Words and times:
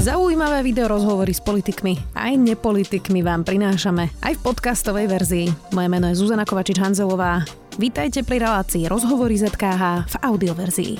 Zaujímavé 0.00 0.64
video 0.64 0.88
rozhovory 0.88 1.28
s 1.28 1.44
politikmi 1.44 2.16
aj 2.16 2.32
nepolitikmi 2.40 3.20
vám 3.20 3.44
prinášame 3.44 4.08
aj 4.24 4.32
v 4.32 4.40
podcastovej 4.40 5.04
verzii. 5.12 5.46
Moje 5.76 5.88
meno 5.92 6.08
je 6.08 6.16
Zuzana 6.16 6.48
Kovačič-Hanzelová. 6.48 7.44
Vítajte 7.76 8.24
pri 8.24 8.40
relácii 8.40 8.88
Rozhovory 8.88 9.36
ZKH 9.36 10.08
v 10.08 10.14
audioverzii. 10.24 10.92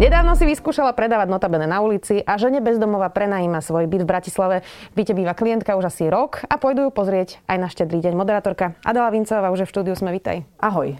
Nedávno 0.00 0.32
si 0.40 0.48
vyskúšala 0.48 0.96
predávať 0.96 1.28
notabene 1.28 1.68
na 1.68 1.84
ulici 1.84 2.24
a 2.24 2.40
žene 2.40 2.64
bezdomova 2.64 3.12
prenajíma 3.12 3.60
svoj 3.60 3.84
byt 3.92 4.08
v 4.08 4.08
Bratislave. 4.08 4.56
Byte 4.96 5.12
býva 5.12 5.36
klientka 5.36 5.76
už 5.76 5.92
asi 5.92 6.08
rok 6.08 6.48
a 6.48 6.56
pôjdu 6.56 6.88
ju 6.88 6.90
pozrieť 6.96 7.44
aj 7.44 7.60
na 7.60 7.68
štedrý 7.68 8.00
deň. 8.00 8.16
Moderátorka 8.16 8.72
Adela 8.88 9.12
Vincová 9.12 9.52
už 9.52 9.62
je 9.62 9.66
v 9.68 9.72
štúdiu, 9.76 9.92
sme 9.92 10.16
vítaj. 10.16 10.48
Ahoj. 10.64 10.96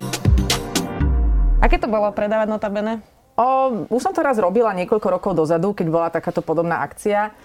Aké 1.65 1.81
to 1.81 1.89
bolo 1.89 2.13
predávať 2.13 2.53
notabene? 2.53 3.16
O, 3.37 3.85
už 3.93 4.01
som 4.01 4.17
to 4.17 4.25
raz 4.25 4.41
robila 4.41 4.73
niekoľko 4.73 5.09
rokov 5.13 5.33
dozadu, 5.37 5.77
keď 5.77 5.87
bola 5.93 6.09
takáto 6.09 6.41
podobná 6.41 6.81
akcia. 6.81 7.37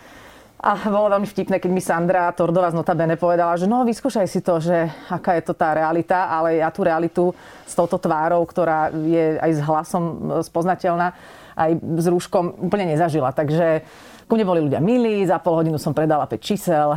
A 0.61 0.77
bolo 0.87 1.09
veľmi 1.09 1.25
vtipné, 1.25 1.57
keď 1.57 1.71
mi 1.73 1.81
Sandra 1.81 2.29
Tordová 2.37 2.69
z 2.69 2.77
Notabene 2.77 3.17
povedala, 3.17 3.57
že 3.57 3.65
no 3.65 3.81
vyskúšaj 3.81 4.29
si 4.29 4.45
to, 4.45 4.61
že 4.61 4.87
aká 5.09 5.33
je 5.41 5.43
to 5.49 5.57
tá 5.57 5.73
realita, 5.73 6.29
ale 6.29 6.61
ja 6.61 6.69
tú 6.69 6.85
realitu 6.85 7.33
s 7.65 7.73
touto 7.73 7.97
tvárou, 7.97 8.45
ktorá 8.45 8.93
je 8.93 9.41
aj 9.41 9.51
s 9.57 9.59
hlasom 9.65 10.03
spoznateľná, 10.45 11.17
aj 11.57 11.71
s 11.81 12.05
rúškom 12.05 12.61
úplne 12.61 12.93
nezažila. 12.93 13.33
Takže 13.33 13.81
ku 14.31 14.39
mne 14.39 14.47
boli 14.47 14.63
ľudia 14.63 14.79
milí, 14.79 15.27
za 15.27 15.43
pol 15.43 15.59
hodinu 15.59 15.75
som 15.75 15.91
predala 15.91 16.23
5 16.23 16.39
čísel 16.39 16.95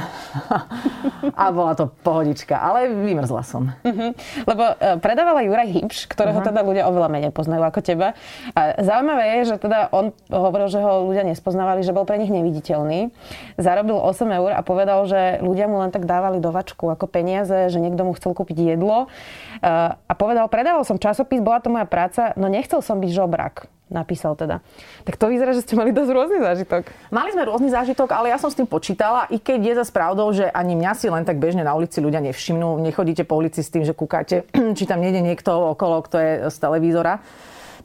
a 1.43 1.45
bola 1.51 1.75
to 1.75 1.91
pohodička, 2.07 2.55
ale 2.55 2.95
vymrzla 2.95 3.43
som. 3.43 3.75
Uh-huh. 3.83 4.15
Lebo 4.47 4.63
uh, 4.63 5.03
predávala 5.03 5.43
Juraj 5.43 5.67
Hipš, 5.67 6.07
ktorého 6.07 6.39
uh-huh. 6.39 6.55
teda 6.55 6.63
ľudia 6.63 6.87
oveľa 6.87 7.11
menej 7.11 7.35
poznajú 7.35 7.67
ako 7.67 7.83
teba. 7.83 8.15
A 8.55 8.79
zaujímavé 8.79 9.43
je, 9.43 9.51
že 9.51 9.57
teda 9.59 9.91
on 9.91 10.15
hovoril, 10.31 10.71
že 10.71 10.79
ho 10.79 11.11
ľudia 11.11 11.27
nespoznávali, 11.27 11.83
že 11.83 11.91
bol 11.91 12.07
pre 12.07 12.23
nich 12.23 12.31
neviditeľný. 12.31 13.11
Zarobil 13.59 13.99
8 13.99 14.31
eur 14.31 14.55
a 14.55 14.63
povedal, 14.63 15.03
že 15.11 15.43
ľudia 15.43 15.67
mu 15.67 15.83
len 15.83 15.91
tak 15.91 16.07
dávali 16.07 16.39
do 16.39 16.55
vačku 16.55 16.87
ako 16.87 17.11
peniaze, 17.11 17.67
že 17.67 17.83
niekto 17.83 18.07
mu 18.07 18.15
chcel 18.15 18.31
kúpiť 18.31 18.79
jedlo. 18.79 19.11
Uh, 19.59 19.99
a 19.99 20.13
povedal, 20.15 20.47
predával 20.47 20.87
som 20.87 21.03
časopis, 21.03 21.43
bola 21.43 21.59
to 21.59 21.67
moja 21.67 21.91
práca, 21.91 22.31
no 22.39 22.47
nechcel 22.47 22.79
som 22.79 23.03
byť 23.03 23.11
žobrak 23.11 23.74
napísal 23.93 24.33
teda. 24.35 24.65
Tak 25.05 25.21
to 25.21 25.29
vyzerá, 25.29 25.53
že 25.53 25.63
ste 25.65 25.77
mali 25.77 25.93
dosť 25.93 26.11
rôzny 26.11 26.39
zážitok. 26.41 26.83
Mali 27.13 27.31
sme 27.37 27.45
rôzny 27.45 27.69
zážitok, 27.69 28.09
ale 28.17 28.33
ja 28.33 28.41
som 28.41 28.49
s 28.49 28.57
tým 28.57 28.69
počítala, 28.69 29.29
i 29.29 29.37
keď 29.37 29.61
je 29.61 29.75
za 29.81 29.85
pravdou, 29.93 30.33
že 30.33 30.49
ani 30.49 30.75
mňa 30.75 30.93
si 30.97 31.07
len 31.13 31.23
tak 31.23 31.37
bežne 31.37 31.63
na 31.63 31.77
ulici 31.77 32.01
ľudia 32.01 32.25
nevšimnú. 32.25 32.81
Nechodíte 32.81 33.29
po 33.29 33.37
ulici 33.37 33.61
s 33.61 33.69
tým, 33.69 33.85
že 33.85 33.93
kúkate, 33.93 34.49
či 34.79 34.85
tam 34.89 35.05
nejde 35.05 35.21
niekto 35.21 35.77
okolo, 35.77 36.01
kto 36.05 36.17
je 36.17 36.33
z 36.49 36.57
televízora. 36.57 37.21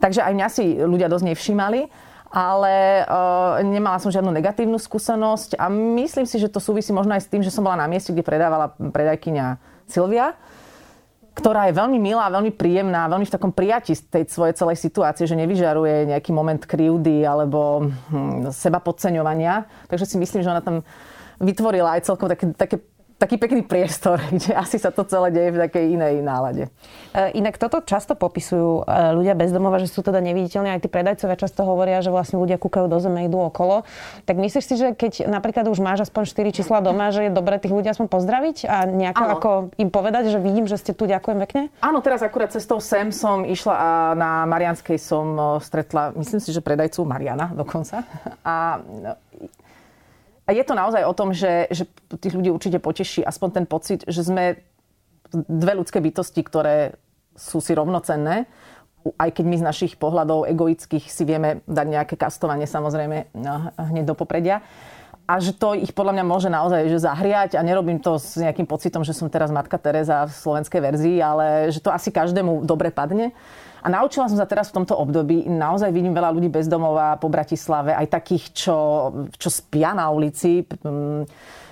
Takže 0.00 0.24
aj 0.24 0.32
mňa 0.32 0.48
si 0.48 0.64
ľudia 0.80 1.12
dosť 1.12 1.24
nevšimali 1.34 1.82
ale 2.30 3.02
uh, 3.10 3.58
nemala 3.66 3.98
som 3.98 4.14
žiadnu 4.14 4.30
negatívnu 4.30 4.78
skúsenosť 4.78 5.58
a 5.58 5.66
myslím 5.66 6.30
si, 6.30 6.38
že 6.38 6.46
to 6.46 6.62
súvisí 6.62 6.94
možno 6.94 7.18
aj 7.18 7.26
s 7.26 7.30
tým, 7.30 7.42
že 7.42 7.50
som 7.50 7.66
bola 7.66 7.82
na 7.82 7.90
mieste, 7.90 8.14
kde 8.14 8.22
predávala 8.22 8.70
predajkyňa 8.78 9.58
Silvia 9.90 10.38
ktorá 11.30 11.70
je 11.70 11.78
veľmi 11.78 11.98
milá, 12.02 12.26
veľmi 12.28 12.50
príjemná, 12.52 13.06
veľmi 13.06 13.26
v 13.26 13.34
takom 13.34 13.54
prijati 13.54 13.94
z 13.94 14.02
tej 14.10 14.22
svojej 14.26 14.54
celej 14.58 14.76
situácie, 14.82 15.24
že 15.24 15.38
nevyžaruje 15.38 16.10
nejaký 16.10 16.34
moment 16.34 16.60
krivdy 16.66 17.22
alebo 17.22 17.86
hm, 17.86 18.50
seba 18.50 18.82
podceňovania. 18.82 19.64
Takže 19.86 20.04
si 20.10 20.16
myslím, 20.18 20.42
že 20.42 20.50
ona 20.50 20.60
tam 20.60 20.82
vytvorila 21.40 21.96
aj 21.96 22.04
celkom 22.04 22.28
také, 22.28 22.44
také 22.52 22.76
taký 23.20 23.36
pekný 23.36 23.60
priestor, 23.68 24.16
kde 24.34 24.56
asi 24.56 24.80
sa 24.80 24.88
to 24.88 25.04
celé 25.04 25.28
deje 25.28 25.50
v 25.52 25.58
takej 25.68 25.84
inej 26.00 26.14
nálade. 26.24 26.72
E, 27.12 27.36
inak 27.36 27.60
toto 27.60 27.84
často 27.84 28.16
popisujú 28.16 28.88
e, 28.88 29.12
ľudia 29.12 29.36
bezdomova, 29.36 29.76
že 29.76 29.92
sú 29.92 30.00
teda 30.00 30.24
neviditeľní. 30.24 30.72
Aj 30.72 30.80
tí 30.80 30.88
predajcovia 30.88 31.36
často 31.36 31.60
hovoria, 31.68 32.00
že 32.00 32.08
vlastne 32.08 32.40
ľudia 32.40 32.56
kúkajú 32.56 32.88
do 32.88 32.96
zeme, 32.96 33.28
idú 33.28 33.36
okolo. 33.44 33.84
Tak 34.24 34.40
myslíš 34.40 34.64
si, 34.64 34.74
že 34.80 34.96
keď 34.96 35.28
napríklad 35.28 35.68
už 35.68 35.84
máš 35.84 36.08
aspoň 36.08 36.32
4 36.32 36.56
čísla 36.56 36.80
doma, 36.80 37.12
že 37.12 37.28
je 37.28 37.30
dobré 37.30 37.60
tých 37.60 37.76
ľudí 37.76 37.92
aspoň 37.92 38.08
pozdraviť 38.08 38.56
a 38.64 38.88
nejako 38.88 39.22
ako 39.36 39.50
im 39.76 39.92
povedať, 39.92 40.32
že 40.32 40.38
vidím, 40.40 40.64
že 40.64 40.80
ste 40.80 40.96
tu, 40.96 41.04
ďakujem 41.04 41.38
pekne? 41.44 41.62
Áno, 41.84 42.00
teraz 42.00 42.24
akurát 42.24 42.48
cestou 42.48 42.80
sem 42.80 43.12
som 43.12 43.44
išla 43.44 43.74
a 43.76 43.90
na 44.16 44.48
Marianskej 44.48 44.96
som 44.96 45.58
stretla, 45.60 46.16
myslím 46.16 46.40
si, 46.40 46.54
že 46.54 46.64
predajcu 46.64 47.04
Mariana 47.04 47.52
dokonca. 47.52 48.06
A 48.46 48.80
a 50.50 50.54
je 50.58 50.66
to 50.66 50.74
naozaj 50.74 51.06
o 51.06 51.14
tom, 51.14 51.30
že, 51.30 51.70
že 51.70 51.86
tých 52.18 52.34
ľudí 52.34 52.50
určite 52.50 52.82
poteší 52.82 53.22
aspoň 53.22 53.62
ten 53.62 53.66
pocit, 53.70 54.02
že 54.10 54.26
sme 54.26 54.58
dve 55.30 55.78
ľudské 55.78 56.02
bytosti, 56.02 56.42
ktoré 56.42 56.98
sú 57.38 57.62
si 57.62 57.70
rovnocenné, 57.70 58.50
aj 59.14 59.30
keď 59.30 59.44
my 59.46 59.56
z 59.62 59.64
našich 59.70 59.94
pohľadov 59.94 60.50
egoických 60.50 61.06
si 61.06 61.22
vieme 61.22 61.62
dať 61.70 61.86
nejaké 61.86 62.14
kastovanie 62.18 62.66
samozrejme 62.66 63.30
no, 63.38 63.70
hneď 63.78 64.10
do 64.10 64.18
popredia. 64.18 64.58
A 65.30 65.38
že 65.38 65.54
to 65.54 65.78
ich 65.78 65.94
podľa 65.94 66.18
mňa 66.18 66.24
môže 66.26 66.50
naozaj 66.50 66.90
že 66.90 67.06
zahriať 67.06 67.54
a 67.54 67.62
nerobím 67.62 68.02
to 68.02 68.18
s 68.18 68.34
nejakým 68.34 68.66
pocitom, 68.66 69.06
že 69.06 69.14
som 69.14 69.30
teraz 69.30 69.54
matka 69.54 69.78
Teresa 69.78 70.26
v 70.26 70.34
slovenskej 70.34 70.80
verzii, 70.82 71.22
ale 71.22 71.70
že 71.70 71.78
to 71.78 71.94
asi 71.94 72.10
každému 72.10 72.66
dobre 72.66 72.90
padne. 72.90 73.30
A 73.80 73.86
naučila 73.86 74.26
som 74.26 74.34
sa 74.34 74.44
teraz 74.44 74.74
v 74.74 74.82
tomto 74.82 74.98
období, 74.98 75.46
naozaj 75.46 75.94
vidím 75.94 76.12
veľa 76.12 76.34
ľudí 76.34 76.50
bezdomová 76.50 77.16
po 77.16 77.30
Bratislave, 77.30 77.94
aj 77.94 78.10
takých, 78.10 78.44
čo, 78.52 78.78
čo 79.38 79.48
spia 79.48 79.94
na 79.94 80.10
ulici. 80.10 80.66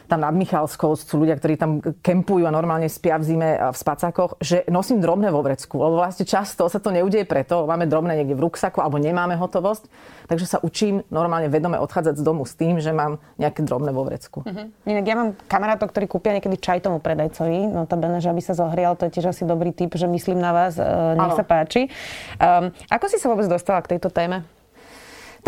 Tam 0.09 0.25
nad 0.25 0.33
Michalskou 0.33 0.97
sú 0.97 1.21
ľudia, 1.21 1.37
ktorí 1.37 1.61
tam 1.61 1.85
kempujú 2.01 2.49
a 2.49 2.53
normálne 2.53 2.89
spia 2.89 3.21
v 3.21 3.25
zime 3.29 3.51
v 3.61 3.77
spacákoch, 3.77 4.41
že 4.41 4.65
nosím 4.73 5.05
drobné 5.05 5.29
vo 5.29 5.45
vrecku. 5.45 5.77
Lebo 5.77 6.01
vlastne 6.01 6.25
často 6.25 6.65
sa 6.67 6.81
to 6.81 6.89
neudeje 6.89 7.29
preto, 7.29 7.69
máme 7.69 7.85
drobné 7.85 8.25
niekde 8.25 8.33
v 8.33 8.49
ruksaku 8.49 8.81
alebo 8.81 8.97
nemáme 8.97 9.37
hotovosť. 9.37 9.85
Takže 10.29 10.45
sa 10.45 10.59
učím 10.61 11.05
normálne 11.09 11.49
vedome 11.49 11.81
odchádzať 11.81 12.21
z 12.21 12.23
domu 12.25 12.45
s 12.45 12.53
tým, 12.57 12.81
že 12.81 12.93
mám 12.93 13.17
nejaké 13.41 13.65
drobné 13.65 13.93
vo 13.97 14.05
vrecku. 14.05 14.45
Uh-huh. 14.45 14.69
Inak 14.85 15.05
ja 15.09 15.17
mám 15.17 15.33
kamarátov, 15.49 15.89
ktorí 15.89 16.05
kúpia 16.05 16.37
niekedy 16.37 16.61
čaj 16.61 16.85
tomu 16.85 17.01
predajcovi, 17.01 17.69
no 17.69 17.89
to 17.89 17.97
bene, 17.97 18.21
že 18.21 18.29
aby 18.29 18.45
sa 18.45 18.53
zohrial, 18.53 18.97
to 18.97 19.09
je 19.09 19.21
tiež 19.21 19.33
asi 19.33 19.49
dobrý 19.49 19.73
tip, 19.73 19.97
že 19.97 20.05
myslím 20.05 20.37
na 20.37 20.53
vás, 20.53 20.77
e, 20.77 20.85
nech 21.17 21.33
ano. 21.33 21.39
sa 21.39 21.45
páči. 21.49 21.89
Um, 22.37 22.69
ako 22.93 23.09
si 23.09 23.17
sa 23.17 23.33
vôbec 23.33 23.49
dostala 23.49 23.81
k 23.81 23.97
tejto 23.97 24.13
téme? 24.13 24.45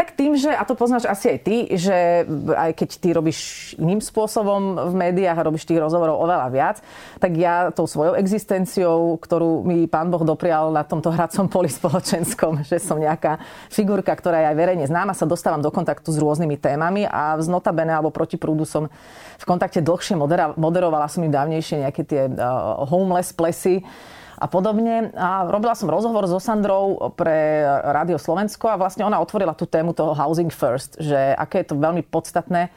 Tak 0.00 0.16
tým, 0.16 0.32
že, 0.32 0.48
a 0.48 0.64
to 0.64 0.72
poznáš 0.72 1.04
asi 1.04 1.36
aj 1.36 1.38
ty, 1.44 1.56
že 1.76 2.24
aj 2.56 2.72
keď 2.72 2.88
ty 3.04 3.08
robíš 3.12 3.40
iným 3.76 4.00
spôsobom 4.00 4.88
v 4.88 4.94
médiách 4.96 5.36
a 5.36 5.44
robíš 5.44 5.68
tých 5.68 5.76
rozhovorov 5.76 6.24
oveľa 6.24 6.48
viac, 6.48 6.80
tak 7.20 7.36
ja 7.36 7.68
tou 7.68 7.84
svojou 7.84 8.16
existenciou, 8.16 9.20
ktorú 9.20 9.60
mi 9.60 9.84
pán 9.84 10.08
Boh 10.08 10.24
doprial 10.24 10.72
na 10.72 10.88
tomto 10.88 11.12
hradcom 11.12 11.52
poli 11.52 11.68
spoločenskom, 11.68 12.62
že 12.72 12.80
som 12.80 12.96
nejaká 12.96 13.44
figurka, 13.68 14.16
ktorá 14.16 14.40
je 14.40 14.46
aj 14.48 14.56
verejne 14.56 14.88
známa, 14.88 15.12
sa 15.12 15.28
dostávam 15.28 15.60
do 15.60 15.68
kontaktu 15.68 16.08
s 16.08 16.16
rôznymi 16.16 16.56
témami 16.56 17.04
a 17.04 17.36
z 17.36 17.52
notabene 17.52 17.92
alebo 17.92 18.08
proti 18.08 18.40
prúdu 18.40 18.64
som 18.64 18.88
v 19.36 19.44
kontakte 19.44 19.84
dlhšie 19.84 20.16
moderovala 20.56 21.12
som 21.12 21.20
im 21.20 21.32
dávnejšie 21.32 21.84
nejaké 21.84 22.08
tie 22.08 22.24
uh, 22.24 22.88
homeless 22.88 23.36
plesy, 23.36 23.84
a 24.40 24.46
podobne. 24.48 25.12
A 25.12 25.44
robila 25.44 25.76
som 25.76 25.92
rozhovor 25.92 26.24
so 26.24 26.40
Sandrou 26.40 27.12
pre 27.12 27.60
Rádio 27.84 28.16
Slovensko 28.16 28.72
a 28.72 28.80
vlastne 28.80 29.04
ona 29.04 29.20
otvorila 29.20 29.52
tú 29.52 29.68
tému 29.68 29.92
toho 29.92 30.16
housing 30.16 30.48
first, 30.48 30.96
že 30.96 31.36
aké 31.36 31.60
je 31.60 31.70
to 31.70 31.76
veľmi 31.76 32.00
podstatné 32.08 32.72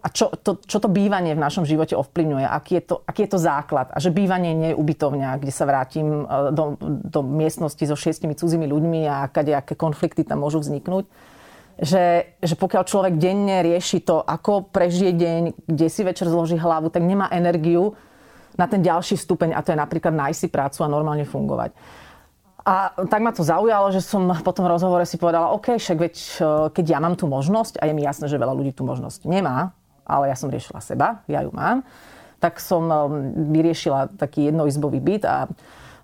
a 0.00 0.08
čo 0.08 0.32
to, 0.32 0.56
čo 0.64 0.80
to 0.80 0.88
bývanie 0.88 1.36
v 1.36 1.44
našom 1.44 1.68
živote 1.68 1.92
ovplyvňuje, 1.92 2.46
aký 2.48 2.80
je, 2.80 2.82
to, 2.88 2.94
aký 3.04 3.28
je 3.28 3.30
to 3.36 3.40
základ. 3.40 3.92
A 3.92 4.00
že 4.00 4.08
bývanie 4.08 4.56
nie 4.56 4.72
je 4.72 4.80
ubytovňa, 4.80 5.36
kde 5.36 5.52
sa 5.52 5.68
vrátim 5.68 6.24
e, 6.24 6.56
do, 6.56 6.80
do 7.04 7.20
miestnosti 7.20 7.84
so 7.84 7.96
šiestimi 7.96 8.32
cudzími 8.32 8.64
ľuďmi 8.64 9.00
a 9.04 9.28
aké, 9.28 9.44
aké 9.52 9.76
konflikty 9.76 10.24
tam 10.24 10.40
môžu 10.40 10.64
vzniknúť. 10.64 11.04
Že, 11.80 12.04
že 12.44 12.54
pokiaľ 12.60 12.82
človek 12.84 13.14
denne 13.16 13.60
rieši 13.64 14.04
to, 14.04 14.20
ako 14.20 14.68
prežije 14.68 15.16
deň, 15.16 15.42
kde 15.68 15.86
si 15.88 16.04
večer 16.04 16.28
zloží 16.28 16.56
hlavu, 16.56 16.92
tak 16.92 17.04
nemá 17.04 17.28
energiu 17.32 17.96
na 18.60 18.68
ten 18.68 18.84
ďalší 18.84 19.16
stupeň 19.16 19.56
a 19.56 19.64
to 19.64 19.72
je 19.72 19.80
napríklad 19.80 20.12
nájsť 20.12 20.38
si 20.44 20.48
prácu 20.52 20.84
a 20.84 20.92
normálne 20.92 21.24
fungovať. 21.24 21.72
A 22.60 22.92
tak 23.08 23.24
ma 23.24 23.32
to 23.32 23.40
zaujalo, 23.40 23.88
že 23.88 24.04
som 24.04 24.28
po 24.44 24.52
tom 24.52 24.68
rozhovore 24.68 25.08
si 25.08 25.16
povedala, 25.16 25.56
OK, 25.56 25.80
však 25.80 25.96
veď, 25.96 26.14
e, 26.20 26.28
keď 26.76 26.84
ja 26.92 26.98
mám 27.00 27.16
tú 27.16 27.24
možnosť, 27.24 27.80
a 27.80 27.88
je 27.88 27.96
mi 27.96 28.04
jasné, 28.04 28.28
že 28.28 28.36
veľa 28.36 28.52
ľudí 28.52 28.76
tú 28.76 28.84
možnosť 28.84 29.24
nemá, 29.24 29.72
ale 30.04 30.28
ja 30.28 30.36
som 30.36 30.52
riešila 30.52 30.84
seba, 30.84 31.24
ja 31.24 31.40
ju 31.40 31.50
mám, 31.56 31.80
tak 32.36 32.60
som 32.60 32.84
e, 32.84 32.96
vyriešila 33.48 34.12
taký 34.12 34.52
jednoizbový 34.52 35.00
byt 35.00 35.24
a, 35.24 35.48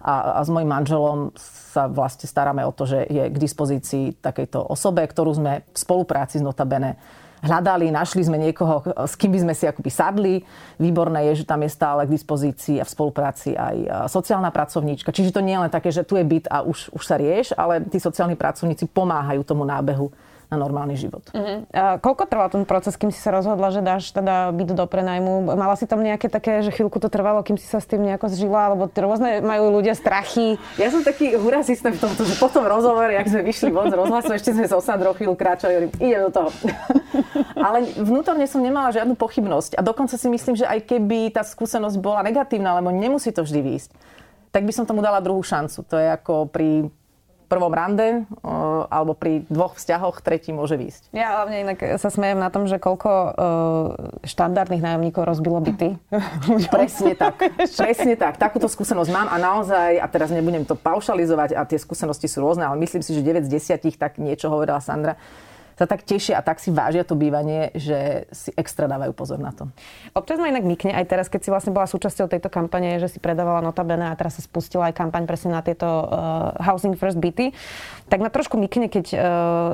a, 0.01 0.15
a 0.33 0.41
s 0.41 0.49
mojim 0.49 0.73
manželom 0.73 1.37
sa 1.37 1.93
vlastne 1.93 2.25
staráme 2.25 2.65
o 2.65 2.73
to, 2.73 2.89
že 2.89 3.05
je 3.05 3.25
k 3.29 3.37
dispozícii 3.37 4.05
takejto 4.25 4.65
osobe, 4.73 5.05
ktorú 5.05 5.37
sme 5.37 5.61
v 5.61 5.77
spolupráci 5.77 6.41
s 6.41 6.47
Notabene 6.47 6.97
hľadali, 7.47 7.95
našli 7.95 8.27
sme 8.27 8.37
niekoho, 8.37 8.83
s 9.07 9.15
kým 9.15 9.31
by 9.31 9.47
sme 9.47 9.55
si 9.55 9.65
akoby 9.65 9.91
sadli. 9.91 10.35
Výborné 10.77 11.31
je, 11.33 11.43
že 11.43 11.49
tam 11.49 11.63
je 11.63 11.71
stále 11.71 12.05
k 12.05 12.13
dispozícii 12.13 12.83
a 12.83 12.85
v 12.85 12.91
spolupráci 12.91 13.55
aj 13.55 14.11
sociálna 14.11 14.51
pracovníčka. 14.51 15.15
Čiže 15.15 15.39
to 15.39 15.41
nie 15.41 15.55
je 15.55 15.63
len 15.65 15.73
také, 15.73 15.95
že 15.95 16.03
tu 16.03 16.19
je 16.19 16.27
byt 16.27 16.51
a 16.51 16.67
už, 16.67 16.91
už 16.91 17.03
sa 17.07 17.17
rieš, 17.17 17.55
ale 17.55 17.87
tí 17.87 18.03
sociálni 18.03 18.35
pracovníci 18.35 18.91
pomáhajú 18.91 19.47
tomu 19.47 19.63
nábehu 19.63 20.11
na 20.47 20.57
normálny 20.57 20.95
život. 20.95 21.27
Uh-huh. 21.35 21.67
A 21.75 21.99
koľko 21.99 22.31
trval 22.31 22.49
ten 22.55 22.63
proces, 22.63 22.95
kým 22.95 23.11
si 23.11 23.19
sa 23.19 23.35
rozhodla, 23.35 23.75
že 23.75 23.83
dáš 23.83 24.15
teda 24.15 24.55
byt 24.55 24.79
do 24.79 24.87
prenajmu? 24.87 25.59
Mala 25.59 25.75
si 25.75 25.91
tam 25.91 25.99
nejaké 26.07 26.31
také, 26.31 26.63
že 26.63 26.71
chvíľku 26.71 27.03
to 27.03 27.11
trvalo, 27.11 27.43
kým 27.43 27.59
si 27.59 27.67
sa 27.67 27.83
s 27.83 27.91
tým 27.91 28.07
nejako 28.07 28.31
zžila? 28.31 28.71
Alebo 28.71 28.87
rôzne 28.87 29.43
majú 29.43 29.75
ľudia 29.75 29.99
strachy? 29.99 30.55
Ja 30.79 30.95
som 30.95 31.03
taký 31.03 31.35
hurá 31.35 31.67
systém 31.67 31.99
v 31.99 32.01
tomto, 32.07 32.23
že 32.23 32.39
potom 32.39 32.63
rozhovor, 32.63 33.11
jak 33.11 33.27
sme 33.27 33.43
vyšli 33.43 33.75
von 33.75 33.91
z 33.91 33.99
rozhlasu, 33.99 34.31
ešte 34.39 34.55
sme 34.55 34.71
s 34.71 34.75
Osandrou 34.75 35.19
chvíľu 35.19 35.35
kráčali, 35.35 35.73
hovorím, 35.75 35.93
idem 35.99 36.23
do 36.27 36.31
toho. 36.31 36.49
Ale 37.67 37.91
vnútorne 37.99 38.47
som 38.47 38.63
nemala 38.63 38.95
žiadnu 38.95 39.19
pochybnosť. 39.19 39.75
A 39.75 39.83
dokonca 39.83 40.15
si 40.15 40.31
myslím, 40.31 40.55
že 40.55 40.67
aj 40.69 40.87
keby 40.87 41.35
tá 41.35 41.43
skúsenosť 41.43 41.99
bola 41.99 42.23
negatívna, 42.23 42.79
lebo 42.79 42.95
nemusí 42.95 43.35
to 43.35 43.43
vždy 43.43 43.61
výjsť, 43.67 43.91
tak 44.55 44.63
by 44.63 44.73
som 44.73 44.87
tomu 44.87 45.03
dala 45.03 45.19
druhú 45.19 45.43
šancu. 45.43 45.83
To 45.91 45.97
je 45.99 46.09
ako 46.15 46.47
pri 46.47 46.89
prvom 47.47 47.71
rande 47.71 48.27
alebo 48.91 49.15
pri 49.15 49.47
dvoch 49.47 49.79
vzťahoch 49.79 50.23
tretí 50.23 50.51
môže 50.51 50.75
výjsť. 50.75 51.15
Ja 51.15 51.41
hlavne 51.41 51.63
inak 51.63 51.79
sa 51.99 52.11
smejem 52.11 52.39
na 52.39 52.51
tom, 52.51 52.67
že 52.67 52.83
koľko 52.83 53.11
uh, 53.11 53.33
štandardných 54.27 54.83
nájomníkov 54.83 55.23
rozbilo 55.27 55.63
byty. 55.63 55.99
Presne 56.75 57.15
tak. 57.15 57.55
Presne 57.57 58.15
tak. 58.19 58.39
Takúto 58.39 58.67
skúsenosť 58.67 59.11
mám 59.11 59.29
a 59.31 59.37
naozaj, 59.39 60.03
a 60.03 60.07
teraz 60.11 60.31
nebudem 60.35 60.67
to 60.67 60.75
paušalizovať 60.75 61.55
a 61.55 61.63
tie 61.65 61.79
skúsenosti 61.79 62.27
sú 62.27 62.43
rôzne, 62.43 62.67
ale 62.67 62.79
myslím 62.83 63.03
si, 63.03 63.15
že 63.15 63.23
9 63.23 63.47
z 63.47 63.79
10 63.79 63.97
tak 63.97 64.19
niečo 64.19 64.51
hovorila 64.51 64.83
Sandra 64.83 65.15
sa 65.77 65.85
tak 65.85 66.09
tešia 66.09 66.41
a 66.41 66.43
tak 66.43 66.57
si 66.57 66.73
vážia 66.73 67.05
to 67.05 67.13
bývanie, 67.13 67.69
že 67.77 68.25
si 68.33 68.49
extra 68.57 68.89
dávajú 68.89 69.13
pozor 69.13 69.37
na 69.37 69.53
to. 69.53 69.69
Občas 70.17 70.41
ma 70.41 70.49
inak 70.49 70.65
mykne 70.65 70.97
aj 70.97 71.05
teraz, 71.05 71.29
keď 71.29 71.41
si 71.45 71.53
vlastne 71.53 71.77
bola 71.77 71.85
súčasťou 71.85 72.33
tejto 72.33 72.49
kampane, 72.49 72.97
že 72.97 73.13
si 73.13 73.19
predávala 73.21 73.61
notabene 73.61 74.09
a 74.09 74.17
teraz 74.17 74.41
sa 74.41 74.43
spustila 74.43 74.89
aj 74.89 74.97
kampaň 74.97 75.29
presne 75.29 75.53
na 75.53 75.61
tieto 75.61 75.85
uh, 75.85 76.57
Housing 76.65 76.97
First 76.97 77.21
byty, 77.21 77.53
tak 78.09 78.25
ma 78.25 78.33
trošku 78.33 78.57
mykne, 78.57 78.89
keď, 78.89 79.07
uh, 79.13 79.21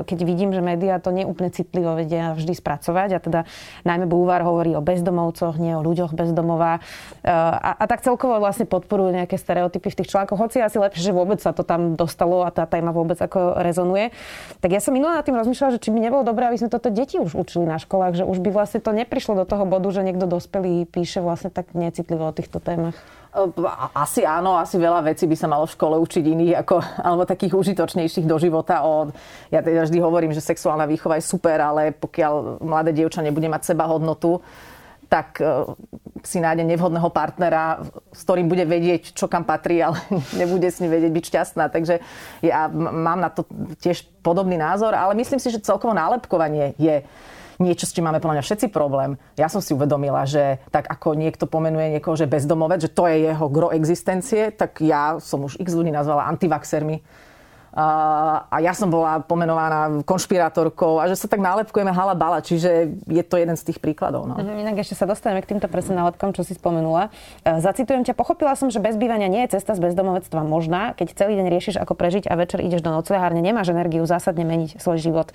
keď 0.03 0.19
vidím, 0.27 0.51
že 0.51 0.59
médiá 0.59 0.99
to 0.99 1.15
neúplne 1.15 1.47
citlivo 1.55 1.95
vedia 1.95 2.35
vždy 2.35 2.51
spracovať 2.51 3.09
a 3.15 3.19
teda 3.23 3.39
najmä 3.87 4.03
Bulvár 4.03 4.43
hovorí 4.43 4.75
o 4.75 4.83
bezdomovcoch, 4.83 5.55
nie 5.55 5.71
o 5.71 5.79
ľuďoch 5.79 6.11
bezdomová 6.11 6.83
uh, 6.83 7.31
a, 7.31 7.79
a 7.79 7.85
tak 7.87 8.03
celkovo 8.03 8.43
vlastne 8.43 8.67
podporujú 8.67 9.15
nejaké 9.15 9.39
stereotypy 9.39 9.87
v 9.87 9.97
tých 10.03 10.11
článkoch, 10.11 10.35
hoci 10.35 10.59
asi 10.59 10.83
lepšie, 10.83 11.07
že 11.07 11.13
vôbec 11.15 11.39
sa 11.39 11.55
to 11.55 11.63
tam 11.63 11.95
dostalo 11.95 12.43
a 12.43 12.51
tá 12.51 12.67
téma 12.67 12.91
vôbec 12.91 13.15
ako 13.15 13.63
rezonuje. 13.63 14.11
Tak 14.59 14.67
ja 14.67 14.83
som 14.83 14.91
minulá 14.91 15.15
nad 15.15 15.23
tým 15.23 15.39
rozmýšľala, 15.39 15.79
že 15.79 15.79
či 15.79 15.92
by 15.93 15.99
nebolo 16.01 16.25
dobré, 16.25 16.49
aby 16.49 16.57
sme 16.57 16.73
toto 16.73 16.89
deti 16.89 17.21
už 17.21 17.37
učili 17.37 17.69
na 17.69 17.77
školách, 17.77 18.19
že 18.19 18.23
už 18.25 18.41
by 18.41 18.49
vlastne 18.49 18.81
to 18.81 18.89
neprišlo 18.89 19.37
do 19.37 19.45
toho 19.45 19.69
bodu, 19.69 19.85
že 19.93 20.01
niekto 20.01 20.25
dospelý 20.25 20.89
píše 20.89 21.21
vlastne 21.21 21.53
tak 21.53 21.71
necitlivo 21.77 22.25
o 22.25 22.33
týchto 22.33 22.57
témach. 22.57 22.97
Asi 23.97 24.21
áno, 24.21 24.61
asi 24.61 24.77
veľa 24.77 25.09
vecí 25.09 25.25
by 25.25 25.33
sa 25.33 25.49
malo 25.49 25.65
v 25.65 25.73
škole 25.73 25.95
učiť 25.97 26.21
iných, 26.25 26.53
ako, 26.65 26.75
alebo 27.07 27.23
takých 27.25 27.53
užitočnejších 27.53 28.25
do 28.25 28.37
života. 28.41 28.85
O, 28.85 29.09
ja 29.49 29.61
teda 29.61 29.85
vždy 29.85 29.97
hovorím, 30.01 30.33
že 30.33 30.41
sexuálna 30.41 30.89
výchova 30.89 31.17
je 31.17 31.25
super, 31.25 31.57
ale 31.61 31.93
pokiaľ 31.93 32.61
mladé 32.61 32.93
dievča 32.93 33.25
nebude 33.25 33.49
mať 33.49 33.73
seba 33.73 33.89
hodnotu, 33.89 34.41
tak 35.13 35.37
e, 35.37 35.45
si 36.25 36.41
nájde 36.41 36.65
nevhodného 36.65 37.13
partnera, 37.13 37.85
s 38.09 38.25
ktorým 38.25 38.49
bude 38.49 38.65
vedieť, 38.65 39.13
čo 39.13 39.29
kam 39.29 39.45
patrí, 39.45 39.77
ale 39.77 40.01
nebude 40.41 40.65
s 40.65 40.81
ním 40.81 40.89
vedieť 40.89 41.13
byť 41.13 41.25
šťastná. 41.29 41.69
Takže 41.69 42.01
ja 42.41 42.65
mám 42.73 43.21
na 43.21 43.29
to 43.29 43.45
tiež 43.77 44.09
podobný 44.25 44.57
názor, 44.57 44.97
ale 44.97 45.13
myslím 45.13 45.37
si, 45.37 45.53
že 45.53 45.61
celkovo 45.61 45.93
nálepkovanie 45.93 46.73
je 46.81 47.05
niečo, 47.61 47.85
s 47.85 47.93
čím 47.93 48.09
máme 48.09 48.17
podľa 48.17 48.41
mňa 48.41 48.47
všetci 48.49 48.67
problém. 48.73 49.21
Ja 49.37 49.45
som 49.45 49.61
si 49.61 49.77
uvedomila, 49.77 50.25
že 50.25 50.57
tak 50.73 50.89
ako 50.89 51.13
niekto 51.13 51.45
pomenuje 51.45 51.93
niekoho, 51.93 52.17
že 52.17 52.25
bezdomovec, 52.25 52.81
že 52.81 52.89
to 52.89 53.05
je 53.05 53.29
jeho 53.29 53.45
gro 53.53 53.69
existencie, 53.69 54.49
tak 54.49 54.81
ja 54.81 55.21
som 55.21 55.45
už 55.45 55.61
x 55.61 55.69
ľudí 55.77 55.93
nazvala 55.93 56.25
antivaxermi 56.33 57.05
a 57.73 58.57
ja 58.61 58.77
som 58.77 58.85
bola 58.93 59.25
pomenovaná 59.25 60.05
konšpirátorkou 60.05 61.01
a 61.01 61.09
že 61.09 61.17
sa 61.17 61.25
tak 61.25 61.41
nálepkujeme 61.41 61.89
hala 61.89 62.13
bala, 62.13 62.45
čiže 62.45 62.93
je 63.09 63.23
to 63.25 63.41
jeden 63.41 63.57
z 63.57 63.73
tých 63.73 63.81
príkladov. 63.81 64.29
No. 64.29 64.37
Mhm, 64.37 64.61
inak 64.61 64.85
ešte 64.85 64.93
sa 64.93 65.09
dostaneme 65.09 65.41
k 65.41 65.57
týmto 65.57 65.65
presne 65.65 65.97
nálepkom, 65.97 66.37
čo 66.37 66.45
si 66.45 66.53
spomenula. 66.53 67.09
E, 67.41 67.57
zacitujem 67.57 68.05
ťa, 68.05 68.13
pochopila 68.13 68.53
som, 68.53 68.69
že 68.69 68.77
bez 68.77 68.93
bývania 68.93 69.25
nie 69.25 69.41
je 69.49 69.57
cesta 69.57 69.73
z 69.73 69.81
bezdomovectva 69.81 70.45
možná, 70.45 70.93
keď 70.93 71.17
celý 71.17 71.33
deň 71.41 71.47
riešiš, 71.49 71.75
ako 71.81 71.97
prežiť 71.97 72.29
a 72.29 72.37
večer 72.37 72.61
ideš 72.61 72.85
do 72.85 72.93
noclehárne, 72.93 73.41
nemáš 73.41 73.73
energiu 73.73 74.05
zásadne 74.05 74.45
meniť 74.45 74.77
svoj 74.77 75.01
život. 75.01 75.33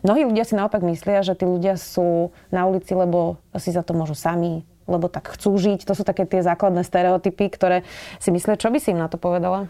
Mnohí 0.00 0.24
ľudia 0.24 0.48
si 0.48 0.56
naopak 0.56 0.80
myslia, 0.88 1.20
že 1.20 1.36
tí 1.36 1.44
ľudia 1.44 1.76
sú 1.76 2.32
na 2.48 2.64
ulici, 2.64 2.96
lebo 2.96 3.36
si 3.60 3.72
za 3.72 3.84
to 3.84 3.92
môžu 3.92 4.16
sami, 4.16 4.64
lebo 4.88 5.12
tak 5.12 5.36
chcú 5.36 5.56
žiť. 5.60 5.84
To 5.84 5.92
sú 5.92 6.04
také 6.04 6.24
tie 6.24 6.40
základné 6.40 6.80
stereotypy, 6.80 7.52
ktoré 7.52 7.84
si 8.20 8.32
myslia, 8.32 8.56
čo 8.56 8.72
by 8.72 8.80
si 8.80 8.92
im 8.92 9.00
na 9.00 9.12
to 9.12 9.20
povedala? 9.20 9.68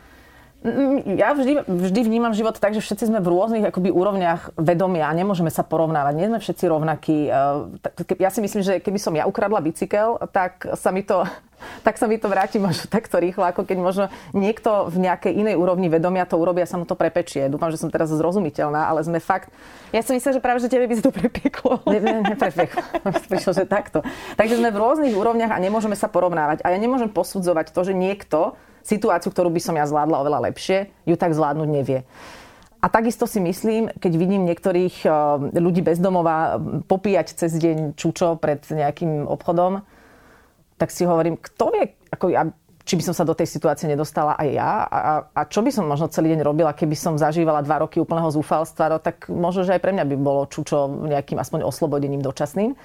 Mm, 0.64 1.20
ja 1.20 1.36
vždy, 1.36 1.68
vždy 1.68 2.00
vnímam 2.08 2.32
život 2.32 2.56
tak, 2.56 2.72
že 2.72 2.80
všetci 2.80 3.12
sme 3.12 3.20
v 3.20 3.28
rôznych 3.28 3.68
akoby, 3.68 3.92
úrovniach 3.92 4.56
vedomia 4.56 5.12
a 5.12 5.16
nemôžeme 5.16 5.52
sa 5.52 5.60
porovnávať. 5.60 6.16
Nie 6.16 6.32
sme 6.32 6.40
všetci 6.40 6.64
rovnakí. 6.72 7.28
E, 7.28 8.16
ja 8.16 8.32
si 8.32 8.40
myslím, 8.40 8.64
že 8.64 8.80
keby 8.80 8.96
som 8.96 9.12
ja 9.12 9.28
ukradla 9.28 9.60
bicykel, 9.60 10.16
tak 10.32 10.64
sa 10.80 10.88
mi 10.88 11.04
to, 11.04 11.28
tak 11.86 12.00
sa 12.00 12.08
mi 12.08 12.16
to 12.16 12.32
vráti 12.32 12.56
možno 12.56 12.88
takto 12.88 13.20
rýchlo, 13.20 13.44
ako 13.44 13.68
keď 13.68 13.76
možno 13.76 14.04
niekto 14.32 14.88
v 14.88 15.04
nejakej 15.04 15.36
inej 15.36 15.60
úrovni 15.60 15.92
vedomia 15.92 16.24
to 16.24 16.40
urobí 16.40 16.64
a 16.64 16.70
sa 16.70 16.80
mu 16.80 16.88
to 16.88 16.96
prepečie. 16.96 17.52
Dúfam, 17.52 17.68
že 17.68 17.76
som 17.76 17.92
teraz 17.92 18.08
zrozumiteľná, 18.08 18.88
ale 18.88 19.04
sme 19.04 19.20
fakt... 19.20 19.52
Ja 19.92 20.00
si 20.00 20.16
myslím, 20.16 20.32
že 20.32 20.40
práve, 20.40 20.64
že 20.64 20.72
tebe 20.72 20.88
by 20.88 20.96
sa 20.96 21.04
to 21.04 21.12
prepieklo. 21.12 21.84
Ne, 21.92 22.00
ne, 22.00 22.24
neprepieklo. 22.24 22.80
Prišlo, 23.36 23.52
že 23.52 23.68
takto. 23.68 24.00
Takže 24.40 24.56
sme 24.56 24.72
v 24.72 24.80
rôznych 24.80 25.12
úrovniach 25.12 25.52
a 25.52 25.60
nemôžeme 25.60 25.92
sa 25.92 26.08
porovnávať. 26.08 26.64
A 26.64 26.72
ja 26.72 26.80
nemôžem 26.80 27.12
posudzovať 27.12 27.76
to, 27.76 27.84
že 27.84 27.92
niekto 27.92 28.56
situáciu, 28.84 29.32
ktorú 29.32 29.48
by 29.48 29.60
som 29.64 29.74
ja 29.74 29.88
zvládla 29.88 30.20
oveľa 30.20 30.52
lepšie, 30.52 30.92
ju 31.08 31.16
tak 31.16 31.32
zvládnuť 31.32 31.68
nevie. 31.72 32.04
A 32.84 32.92
takisto 32.92 33.24
si 33.24 33.40
myslím, 33.40 33.88
keď 33.96 34.12
vidím 34.12 34.44
niektorých 34.44 35.08
eh, 35.08 35.12
ľudí 35.56 35.80
bezdomova 35.80 36.60
popíjať 36.84 37.32
cez 37.32 37.56
deň 37.56 37.96
čučo 37.96 38.36
pred 38.36 38.60
nejakým 38.60 39.24
obchodom, 39.24 39.80
tak 40.76 40.92
si 40.92 41.08
hovorím, 41.08 41.40
kto 41.40 41.64
vie, 41.72 41.96
ako 42.12 42.28
ja, 42.28 42.44
či 42.84 43.00
by 43.00 43.02
som 43.08 43.14
sa 43.16 43.24
do 43.24 43.32
tej 43.32 43.48
situácie 43.48 43.88
nedostala 43.88 44.36
aj 44.36 44.48
ja 44.52 44.70
a, 44.84 44.98
a 45.32 45.40
čo 45.48 45.64
by 45.64 45.72
som 45.72 45.88
možno 45.88 46.12
celý 46.12 46.36
deň 46.36 46.44
robila, 46.44 46.76
keby 46.76 46.92
som 46.92 47.16
zažívala 47.16 47.64
dva 47.64 47.88
roky 47.88 47.96
úplného 47.96 48.28
zúfalstva, 48.28 48.92
no, 48.92 48.98
tak 49.00 49.32
možno, 49.32 49.64
že 49.64 49.72
aj 49.72 49.80
pre 49.80 49.96
mňa 49.96 50.04
by 50.04 50.16
bolo 50.20 50.44
čučo 50.44 51.08
nejakým 51.08 51.40
aspoň 51.40 51.64
oslobodením 51.64 52.20
dočasným. 52.20 52.76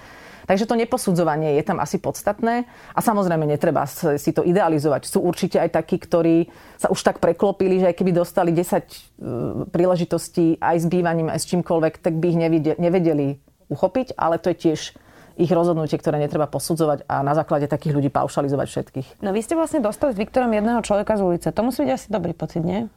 Takže 0.50 0.66
to 0.66 0.74
neposudzovanie 0.74 1.62
je 1.62 1.64
tam 1.64 1.78
asi 1.78 2.02
podstatné 2.02 2.66
a 2.98 3.00
samozrejme 3.06 3.46
netreba 3.46 3.86
si 3.86 4.34
to 4.34 4.42
idealizovať. 4.42 5.06
Sú 5.06 5.22
určite 5.22 5.62
aj 5.62 5.78
takí, 5.78 6.02
ktorí 6.02 6.50
sa 6.82 6.90
už 6.90 7.06
tak 7.06 7.22
preklopili, 7.22 7.78
že 7.78 7.94
aj 7.94 7.96
keby 8.02 8.18
dostali 8.18 8.50
10 8.50 8.58
e, 8.58 8.82
príležitostí 9.70 10.58
aj 10.58 10.76
s 10.82 10.86
bývaním, 10.90 11.30
aj 11.30 11.46
s 11.46 11.50
čímkoľvek, 11.54 12.02
tak 12.02 12.18
by 12.18 12.26
ich 12.34 12.40
nevedeli 12.82 13.38
uchopiť, 13.70 14.18
ale 14.18 14.42
to 14.42 14.50
je 14.50 14.58
tiež 14.58 14.80
ich 15.40 15.52
rozhodnutie, 15.54 16.02
ktoré 16.02 16.18
netreba 16.18 16.50
posudzovať 16.50 17.06
a 17.06 17.22
na 17.22 17.38
základe 17.38 17.70
takých 17.70 17.96
ľudí 17.96 18.10
paušalizovať 18.10 18.68
všetkých. 18.68 19.08
No 19.22 19.30
vy 19.32 19.46
ste 19.46 19.54
vlastne 19.54 19.86
dostali 19.86 20.12
s 20.12 20.20
Viktorom 20.20 20.50
jedného 20.50 20.82
človeka 20.82 21.16
z 21.16 21.24
ulice. 21.24 21.48
To 21.54 21.62
musí 21.62 21.86
byť 21.86 21.94
asi 21.94 22.08
dobrý 22.10 22.34
pocit, 22.34 22.66
nie? 22.66 22.90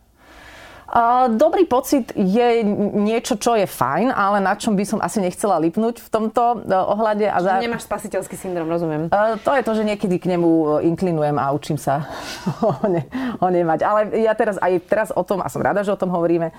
Dobrý 1.41 1.65
pocit 1.65 2.13
je 2.13 2.61
niečo, 2.93 3.41
čo 3.41 3.57
je 3.57 3.65
fajn, 3.65 4.13
ale 4.13 4.45
na 4.45 4.53
čom 4.61 4.77
by 4.77 4.85
som 4.85 5.01
asi 5.01 5.25
nechcela 5.25 5.57
lipnúť 5.57 6.05
v 6.05 6.09
tomto 6.13 6.61
e, 6.69 6.77
ohľade. 6.77 7.25
A 7.33 7.39
za... 7.41 7.53
Nemáš 7.65 7.89
spasiteľský 7.89 8.37
syndrom, 8.37 8.69
rozumiem. 8.69 9.09
To 9.41 9.53
je 9.57 9.65
to, 9.65 9.73
že 9.73 9.89
niekedy 9.89 10.21
k 10.21 10.37
nemu 10.37 10.85
inklinujem 10.85 11.41
a 11.41 11.49
učím 11.57 11.81
sa 11.81 12.05
ho, 12.61 12.77
ne, 12.93 13.09
ho 13.41 13.49
nemať. 13.49 13.81
Ale 13.81 14.01
ja 14.21 14.37
teraz 14.37 14.61
aj 14.61 14.73
teraz 14.85 15.09
o 15.17 15.25
tom, 15.25 15.41
a 15.41 15.49
som 15.49 15.65
rada, 15.65 15.81
že 15.81 15.97
o 15.97 15.97
tom 15.97 16.13
hovoríme, 16.13 16.53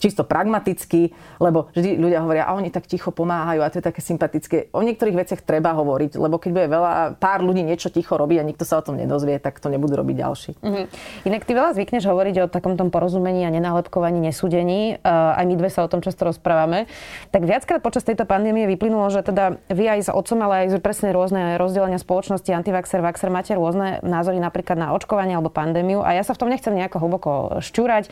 čisto 0.00 0.24
pragmaticky, 0.24 1.12
lebo 1.38 1.68
vždy 1.76 2.00
ľudia 2.00 2.24
hovoria, 2.24 2.48
a 2.48 2.56
oni 2.56 2.72
tak 2.72 2.88
ticho 2.88 3.12
pomáhajú 3.12 3.60
a 3.60 3.68
to 3.68 3.78
je 3.78 3.84
také 3.84 4.00
sympatické. 4.00 4.72
O 4.72 4.80
niektorých 4.80 5.16
veciach 5.20 5.40
treba 5.44 5.76
hovoriť, 5.76 6.16
lebo 6.16 6.40
keď 6.40 6.50
bude 6.56 6.66
veľa, 6.72 7.20
pár 7.20 7.44
ľudí 7.44 7.60
niečo 7.60 7.92
ticho 7.92 8.16
robí 8.16 8.40
a 8.40 8.44
nikto 8.44 8.64
sa 8.64 8.80
o 8.80 8.82
tom 8.82 8.96
nedozvie, 8.96 9.36
tak 9.36 9.60
to 9.60 9.68
nebudú 9.68 10.00
robiť 10.00 10.16
ďalší. 10.16 10.50
Mm-hmm. 10.56 10.84
Inak 11.28 11.44
ty 11.44 11.52
veľa 11.52 11.76
zvykneš 11.76 12.08
hovoriť 12.08 12.34
o 12.40 12.50
takom 12.50 12.80
tom 12.80 12.88
porozumení 12.88 13.44
a 13.44 13.52
nenálepkovaní, 13.52 14.24
nesúdení. 14.24 14.96
Uh, 15.04 15.36
aj 15.36 15.44
my 15.44 15.54
dve 15.60 15.68
sa 15.68 15.84
o 15.84 15.92
tom 15.92 16.00
často 16.00 16.24
rozprávame. 16.24 16.88
Tak 17.28 17.44
viackrát 17.44 17.84
počas 17.84 18.08
tejto 18.08 18.24
pandémie 18.24 18.64
vyplynulo, 18.64 19.12
že 19.12 19.20
teda 19.20 19.60
vy 19.68 19.84
aj 19.84 20.00
s 20.06 20.10
otcom, 20.10 20.40
ale 20.48 20.64
aj 20.64 20.80
presne 20.80 21.12
rôzne 21.12 21.60
rozdelenia 21.60 22.00
spoločnosti, 22.00 22.48
antivaxer, 22.48 23.04
vaxer, 23.04 23.28
máte 23.28 23.52
rôzne 23.52 24.00
názory 24.00 24.40
napríklad 24.40 24.80
na 24.80 24.88
očkovanie 24.96 25.36
alebo 25.36 25.52
pandémiu 25.52 26.00
a 26.00 26.16
ja 26.16 26.24
sa 26.24 26.32
v 26.32 26.40
tom 26.40 26.48
nechcem 26.48 26.72
nejako 26.72 26.96
hlboko 27.02 27.30
šťúrať, 27.60 28.08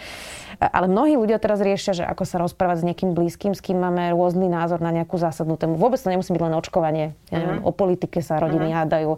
ale 0.59 0.91
mnohí 0.91 1.15
ľudia 1.15 1.39
teraz 1.39 1.63
riešia 1.63 1.78
riešia, 1.79 2.03
že 2.03 2.05
ako 2.05 2.27
sa 2.27 2.43
rozprávať 2.43 2.83
s 2.83 2.85
niekým 2.91 3.15
blízkym, 3.15 3.55
s 3.55 3.63
kým 3.63 3.79
máme 3.79 4.11
rôzny 4.11 4.51
názor 4.51 4.83
na 4.83 4.91
nejakú 4.91 5.15
zásadnú 5.15 5.55
tému. 5.55 5.79
Vôbec 5.79 6.03
to 6.03 6.11
nemusí 6.11 6.35
byť 6.35 6.43
len 6.43 6.59
očkovanie. 6.59 7.15
Ja 7.31 7.39
neviem, 7.39 7.63
uh-huh. 7.63 7.71
o 7.71 7.73
politike 7.73 8.19
sa 8.19 8.43
rodiny 8.43 8.75
uh-huh. 8.75 8.83
hádajú, 8.83 9.11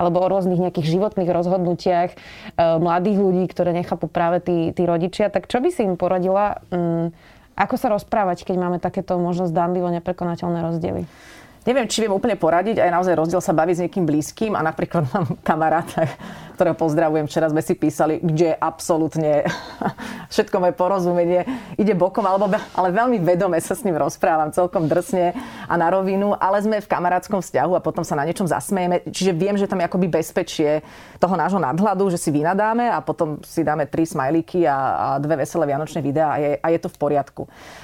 alebo 0.00 0.16
o 0.24 0.26
rôznych 0.32 0.56
nejakých 0.56 0.96
životných 0.96 1.28
rozhodnutiach 1.28 2.10
e, 2.10 2.16
mladých 2.80 3.20
ľudí, 3.20 3.44
ktoré 3.52 3.76
nechápu 3.76 4.08
práve 4.08 4.40
tí, 4.40 4.72
tí 4.72 4.88
rodičia. 4.88 5.28
Tak 5.28 5.44
čo 5.44 5.60
by 5.60 5.68
si 5.68 5.84
im 5.84 6.00
poradila? 6.00 6.64
Um, 6.72 7.12
ako 7.52 7.76
sa 7.76 7.92
rozprávať, 7.92 8.48
keď 8.48 8.56
máme 8.56 8.78
takéto 8.80 9.20
možno 9.20 9.44
zdánlivo 9.44 9.92
neprekonateľné 9.92 10.64
rozdiely? 10.64 11.04
neviem, 11.66 11.90
či 11.90 12.06
viem 12.06 12.14
úplne 12.14 12.38
poradiť, 12.38 12.78
aj 12.78 12.94
naozaj 12.94 13.18
rozdiel 13.18 13.42
sa 13.42 13.50
baviť 13.50 13.74
s 13.74 13.82
niekým 13.84 14.06
blízkym 14.06 14.54
a 14.54 14.62
napríklad 14.62 15.10
mám 15.10 15.34
kamaráta, 15.42 16.06
ktorého 16.56 16.72
pozdravujem, 16.72 17.28
včera 17.28 17.52
sme 17.52 17.60
si 17.60 17.76
písali, 17.76 18.16
kde 18.24 18.56
absolútne 18.56 19.44
všetko 20.32 20.56
moje 20.56 20.72
porozumenie 20.72 21.44
ide 21.76 21.92
bokom, 21.92 22.24
alebo, 22.24 22.48
ale 22.72 22.88
veľmi 22.96 23.20
vedome 23.20 23.60
sa 23.60 23.76
s 23.76 23.84
ním 23.84 24.00
rozprávam, 24.00 24.48
celkom 24.56 24.88
drsne 24.88 25.36
a 25.68 25.74
na 25.76 25.92
rovinu, 25.92 26.32
ale 26.32 26.64
sme 26.64 26.80
v 26.80 26.88
kamarátskom 26.88 27.44
vzťahu 27.44 27.76
a 27.76 27.84
potom 27.84 28.00
sa 28.00 28.16
na 28.16 28.24
niečom 28.24 28.48
zasmejeme. 28.48 29.04
Čiže 29.04 29.36
viem, 29.36 29.60
že 29.60 29.68
tam 29.68 29.84
je 29.84 29.86
akoby 29.86 30.08
bezpečie 30.08 30.80
toho 31.20 31.36
nášho 31.36 31.60
nadhľadu, 31.60 32.08
že 32.08 32.18
si 32.18 32.32
vynadáme 32.32 32.88
a 32.88 33.04
potom 33.04 33.36
si 33.44 33.60
dáme 33.60 33.84
tri 33.84 34.08
smajlíky 34.08 34.64
a, 34.64 34.76
a 34.76 35.06
dve 35.20 35.44
veselé 35.44 35.68
vianočné 35.68 36.00
videá 36.00 36.32
a 36.32 36.38
je, 36.40 36.50
a 36.56 36.66
je 36.72 36.78
to 36.80 36.88
v 36.88 36.96
poriadku. 36.96 37.42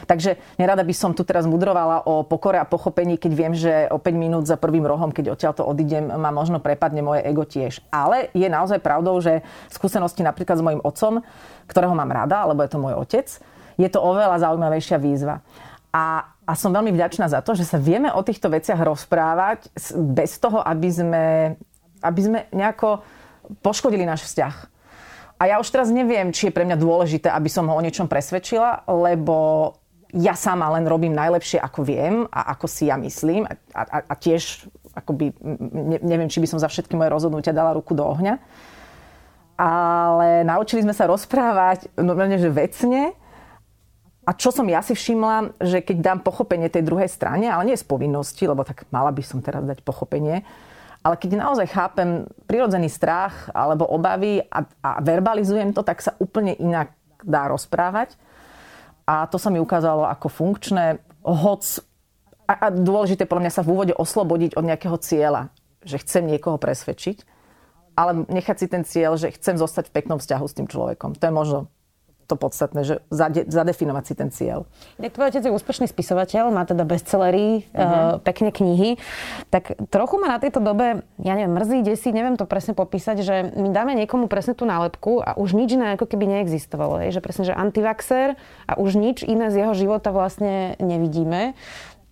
Takže 0.09 0.41
nerada 0.57 0.81
by 0.81 0.95
som 0.97 1.12
tu 1.12 1.26
teraz 1.29 1.45
mudrovala 1.45 2.09
o 2.09 2.25
pokore 2.25 2.57
a 2.57 2.64
pochopení, 2.64 3.21
keď 3.21 3.33
viem, 3.37 3.52
že 3.52 3.91
o 3.93 4.00
5 4.00 4.14
minút 4.17 4.45
za 4.49 4.57
prvým 4.57 4.88
rohom, 4.88 5.12
keď 5.12 5.37
odtiaľ 5.37 5.52
to 5.52 5.64
odídem, 5.67 6.09
ma 6.09 6.31
možno 6.33 6.62
prepadne 6.62 7.02
moje 7.02 7.21
ego 7.26 7.43
tiež. 7.45 7.83
Ale 7.91 8.31
je 8.33 8.47
naozaj 8.62 8.78
pravdou, 8.78 9.19
že 9.19 9.42
skúsenosti 9.75 10.23
napríklad 10.23 10.62
s 10.62 10.62
mojim 10.62 10.83
otcom, 10.87 11.26
ktorého 11.66 11.99
mám 11.99 12.14
rada, 12.14 12.47
lebo 12.47 12.62
je 12.62 12.71
to 12.71 12.78
môj 12.78 12.95
otec, 12.95 13.26
je 13.75 13.88
to 13.90 13.99
oveľa 13.99 14.38
zaujímavejšia 14.38 15.02
výzva. 15.02 15.42
A, 15.90 16.31
a 16.47 16.52
som 16.54 16.71
veľmi 16.71 16.95
vďačná 16.95 17.26
za 17.26 17.42
to, 17.42 17.59
že 17.59 17.66
sa 17.66 17.76
vieme 17.76 18.09
o 18.09 18.23
týchto 18.23 18.49
veciach 18.49 18.78
rozprávať 18.78 19.69
bez 20.14 20.38
toho, 20.38 20.62
aby 20.62 20.88
sme, 20.88 21.25
aby 22.00 22.21
sme 22.23 22.38
nejako 22.54 23.02
poškodili 23.61 24.07
náš 24.07 24.31
vzťah. 24.31 24.54
A 25.42 25.50
ja 25.50 25.57
už 25.59 25.75
teraz 25.75 25.90
neviem, 25.90 26.31
či 26.31 26.49
je 26.49 26.54
pre 26.54 26.62
mňa 26.62 26.78
dôležité, 26.78 27.26
aby 27.26 27.50
som 27.50 27.66
ho 27.66 27.75
o 27.75 27.83
niečom 27.83 28.07
presvedčila, 28.07 28.87
lebo 28.87 29.75
ja 30.12 30.37
sama 30.37 30.69
len 30.76 30.85
robím 30.85 31.16
najlepšie, 31.16 31.57
ako 31.57 31.81
viem 31.83 32.14
a 32.28 32.52
ako 32.52 32.66
si 32.69 32.92
ja 32.92 33.00
myslím. 33.00 33.49
A, 33.49 33.57
a, 33.73 33.99
a 34.07 34.14
tiež 34.14 34.69
akoby, 34.93 35.33
ne, 35.73 35.99
neviem, 36.01 36.29
či 36.29 36.41
by 36.41 36.49
som 36.49 36.59
za 36.61 36.69
všetky 36.69 36.97
moje 36.97 37.13
rozhodnutia 37.13 37.57
dala 37.57 37.73
ruku 37.77 37.97
do 37.97 38.05
ohňa. 38.05 38.39
Ale 39.57 40.43
naučili 40.43 40.83
sme 40.83 40.97
sa 40.97 41.09
rozprávať 41.09 41.93
normálne, 42.01 42.41
že 42.41 42.49
vecne. 42.49 43.13
A 44.23 44.31
čo 44.39 44.55
som 44.55 44.65
ja 44.71 44.81
si 44.87 44.95
všimla, 44.95 45.59
že 45.59 45.83
keď 45.83 45.97
dám 45.99 46.19
pochopenie 46.23 46.71
tej 46.71 46.87
druhej 46.87 47.11
strane, 47.11 47.51
ale 47.51 47.67
nie 47.67 47.77
z 47.79 47.83
povinnosti, 47.83 48.47
lebo 48.47 48.63
tak 48.63 48.87
mala 48.95 49.11
by 49.11 49.23
som 49.23 49.43
teraz 49.43 49.67
dať 49.67 49.83
pochopenie, 49.83 50.47
ale 51.03 51.19
keď 51.19 51.43
naozaj 51.43 51.67
chápem 51.75 52.31
prirodzený 52.47 52.87
strach 52.87 53.51
alebo 53.51 53.91
obavy 53.91 54.39
a, 54.47 54.63
a 54.87 54.91
verbalizujem 55.03 55.75
to, 55.75 55.83
tak 55.83 55.99
sa 55.99 56.15
úplne 56.23 56.55
inak 56.55 56.95
dá 57.27 57.51
rozprávať. 57.51 58.15
A 59.03 59.27
to 59.27 59.35
sa 59.35 59.51
mi 59.51 59.59
ukázalo 59.59 60.07
ako 60.07 60.31
funkčné, 60.31 61.03
hoc 61.27 61.83
a, 62.47 62.53
a 62.55 62.67
dôležité 62.73 63.25
podľa 63.25 63.49
mňa 63.49 63.53
sa 63.55 63.63
v 63.65 63.71
úvode 63.73 63.95
oslobodiť 63.95 64.59
od 64.59 64.65
nejakého 64.67 64.97
cieľa, 64.99 65.55
že 65.83 65.99
chcem 66.03 66.27
niekoho 66.27 66.59
presvedčiť, 66.59 67.25
ale 67.99 68.25
nechať 68.29 68.57
si 68.57 68.67
ten 68.69 68.83
cieľ, 68.83 69.21
že 69.21 69.35
chcem 69.35 69.59
zostať 69.61 69.93
v 69.93 69.95
peknom 70.01 70.19
vzťahu 70.19 70.47
s 70.49 70.57
tým 70.57 70.67
človekom. 70.69 71.19
To 71.19 71.25
je 71.29 71.35
možno 71.35 71.59
to 72.33 72.41
podstatné, 72.41 72.81
že 72.87 72.95
zade, 73.13 73.45
zadefinovať 73.45 74.05
si 74.09 74.15
ten 74.17 74.31
cieľ. 74.33 74.65
Jak 74.97 75.13
tvoj 75.13 75.29
otec 75.29 75.45
je 75.45 75.53
úspešný 75.53 75.87
spisovateľ, 75.91 76.49
má 76.49 76.65
teda 76.65 76.89
bestsellery, 76.89 77.69
uh-huh. 77.69 77.77
uh, 77.77 78.13
pekne 78.25 78.49
knihy, 78.49 78.97
tak 79.53 79.77
trochu 79.93 80.17
ma 80.17 80.33
na 80.33 80.39
tejto 80.41 80.65
dobe, 80.65 81.05
ja 81.21 81.35
neviem, 81.37 81.53
mrzí, 81.53 81.85
desí, 81.85 82.09
neviem 82.09 82.41
to 82.41 82.49
presne 82.49 82.73
popísať, 82.73 83.17
že 83.21 83.53
my 83.53 83.69
dáme 83.69 83.93
niekomu 83.93 84.33
presne 84.33 84.57
tú 84.57 84.65
nálepku 84.65 85.21
a 85.21 85.37
už 85.37 85.53
nič 85.53 85.77
iné 85.77 85.93
ako 85.93 86.09
keby 86.09 86.41
neexistovalo. 86.41 87.05
Je, 87.05 87.13
že 87.13 87.21
presne, 87.21 87.45
že 87.45 87.53
antivaxer 87.53 88.41
a 88.65 88.73
už 88.81 88.97
nič 88.97 89.21
iné 89.27 89.53
z 89.53 89.67
jeho 89.67 89.77
života 89.77 90.09
vlastne 90.09 90.81
nevidíme 90.81 91.53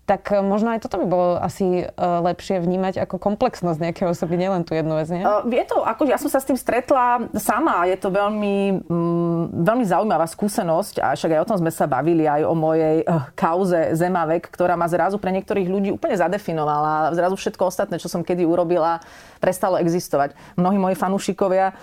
tak 0.05 0.33
e, 0.33 0.41
možno 0.41 0.73
aj 0.73 0.83
toto 0.83 0.97
by 0.99 1.07
bolo 1.07 1.27
asi 1.37 1.83
e, 1.83 1.85
lepšie 1.97 2.59
vnímať 2.59 3.05
ako 3.05 3.21
komplexnosť 3.21 3.79
nejakej 3.79 4.07
osoby, 4.11 4.35
nielen 4.35 4.65
tú 4.65 4.73
jednu 4.73 4.97
vec, 4.97 5.07
nie? 5.13 5.21
Uh, 5.23 5.45
je 5.45 5.65
to, 5.65 5.85
ako, 5.85 6.09
ja 6.09 6.17
som 6.17 6.27
sa 6.27 6.41
s 6.41 6.49
tým 6.49 6.57
stretla 6.57 7.31
sama, 7.37 7.85
je 7.85 7.97
to 8.01 8.09
veľmi, 8.09 8.85
mm, 8.85 9.41
veľmi 9.61 9.85
zaujímavá 9.85 10.25
skúsenosť 10.25 10.99
a 10.99 11.13
však 11.13 11.37
aj 11.37 11.41
o 11.45 11.49
tom 11.53 11.57
sme 11.61 11.71
sa 11.71 11.85
bavili, 11.85 12.25
aj 12.25 12.41
o 12.43 12.53
mojej 12.57 13.05
kauze 13.37 13.93
Zemavek, 13.93 14.49
ktorá 14.49 14.73
ma 14.73 14.89
zrazu 14.89 15.21
pre 15.21 15.29
niektorých 15.31 15.69
ľudí 15.69 15.89
úplne 15.93 16.17
zadefinovala. 16.17 17.13
Zrazu 17.13 17.37
všetko 17.37 17.69
ostatné, 17.69 18.01
čo 18.01 18.09
som 18.09 18.25
kedy 18.25 18.43
urobila, 18.43 18.99
prestalo 19.37 19.77
existovať. 19.79 20.33
Mnohí 20.57 20.77
moji 20.77 20.95
fanúšikovia, 20.97 21.73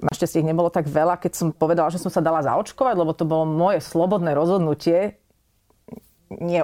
našťastie 0.00 0.42
ich 0.42 0.48
nebolo 0.48 0.68
tak 0.68 0.90
veľa, 0.90 1.20
keď 1.20 1.32
som 1.34 1.48
povedala, 1.54 1.92
že 1.92 2.02
som 2.02 2.10
sa 2.10 2.24
dala 2.24 2.42
zaočkovať, 2.42 2.94
lebo 2.98 3.12
to 3.14 3.24
bolo 3.26 3.46
moje 3.46 3.82
slobodné 3.82 4.34
rozhodnutie, 4.34 5.18
nie 6.40 6.62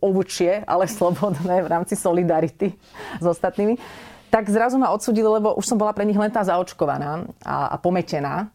ovučie, 0.00 0.62
ale 0.66 0.90
slobodné 0.96 1.62
v 1.62 1.68
rámci 1.68 1.94
solidarity 1.94 2.74
s 3.20 3.24
ostatnými, 3.24 3.78
tak 4.30 4.50
zrazu 4.50 4.76
ma 4.76 4.90
odsudili, 4.90 5.26
lebo 5.26 5.54
už 5.54 5.64
som 5.64 5.78
bola 5.78 5.94
pre 5.94 6.04
nich 6.04 6.18
len 6.18 6.30
tá 6.30 6.42
zaočkovaná 6.42 7.24
a, 7.46 7.72
a 7.72 7.76
pometená. 7.78 8.50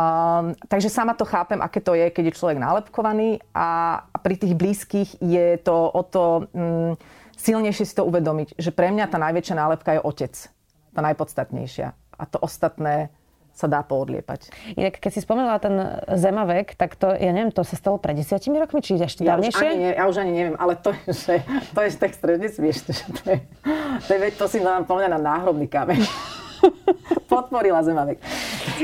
Um, 0.00 0.54
takže 0.70 0.88
sama 0.88 1.12
to 1.12 1.28
chápem, 1.28 1.60
aké 1.60 1.82
to 1.82 1.92
je, 1.92 2.08
keď 2.08 2.30
je 2.30 2.38
človek 2.38 2.58
nálepkovaný 2.62 3.42
a, 3.52 4.00
pri 4.22 4.38
tých 4.38 4.54
blízkych 4.54 5.10
je 5.20 5.58
to 5.60 5.76
o 5.76 6.02
to 6.06 6.24
um, 6.54 6.94
silnejšie 7.36 7.84
si 7.88 7.94
to 7.96 8.04
uvedomiť, 8.04 8.60
že 8.60 8.70
pre 8.70 8.92
mňa 8.92 9.08
tá 9.08 9.16
najväčšia 9.16 9.56
nálepka 9.56 9.90
je 9.96 10.04
otec. 10.04 10.34
Tá 10.92 11.00
najpodstatnejšia. 11.00 11.88
A 12.20 12.24
to 12.28 12.36
ostatné 12.40 13.08
sa 13.60 13.68
dá 13.68 13.84
poodliepať. 13.84 14.48
Inak, 14.80 14.96
keď 14.96 15.10
si 15.12 15.20
spomenula 15.20 15.60
ten 15.60 15.76
zemavek, 16.16 16.72
tak 16.80 16.96
to, 16.96 17.12
ja 17.12 17.28
neviem, 17.36 17.52
to 17.52 17.60
sa 17.60 17.76
stalo 17.76 18.00
pred 18.00 18.16
desiatimi 18.16 18.56
rokmi, 18.56 18.80
či 18.80 18.96
ešte 18.96 19.20
ja 19.20 19.36
dávnejšie? 19.36 19.60
Už 19.60 19.68
ani, 19.76 19.86
ja 19.92 20.04
už 20.08 20.16
ani 20.16 20.32
neviem, 20.32 20.56
ale 20.56 20.80
to, 20.80 20.96
že, 21.04 21.44
to 21.76 21.78
je 21.84 21.88
tak 22.00 22.16
stredne 22.16 22.48
smiešne, 22.48 22.90
že 22.96 23.04
to 23.20 23.22
je, 23.28 23.36
to, 24.08 24.10
je, 24.16 24.28
to 24.32 24.44
si 24.48 24.58
nám 24.64 24.88
na 24.88 25.20
náhrobný 25.20 25.68
kameň. 25.68 26.00
Podporila 27.30 27.80
Zemavek. 27.80 28.20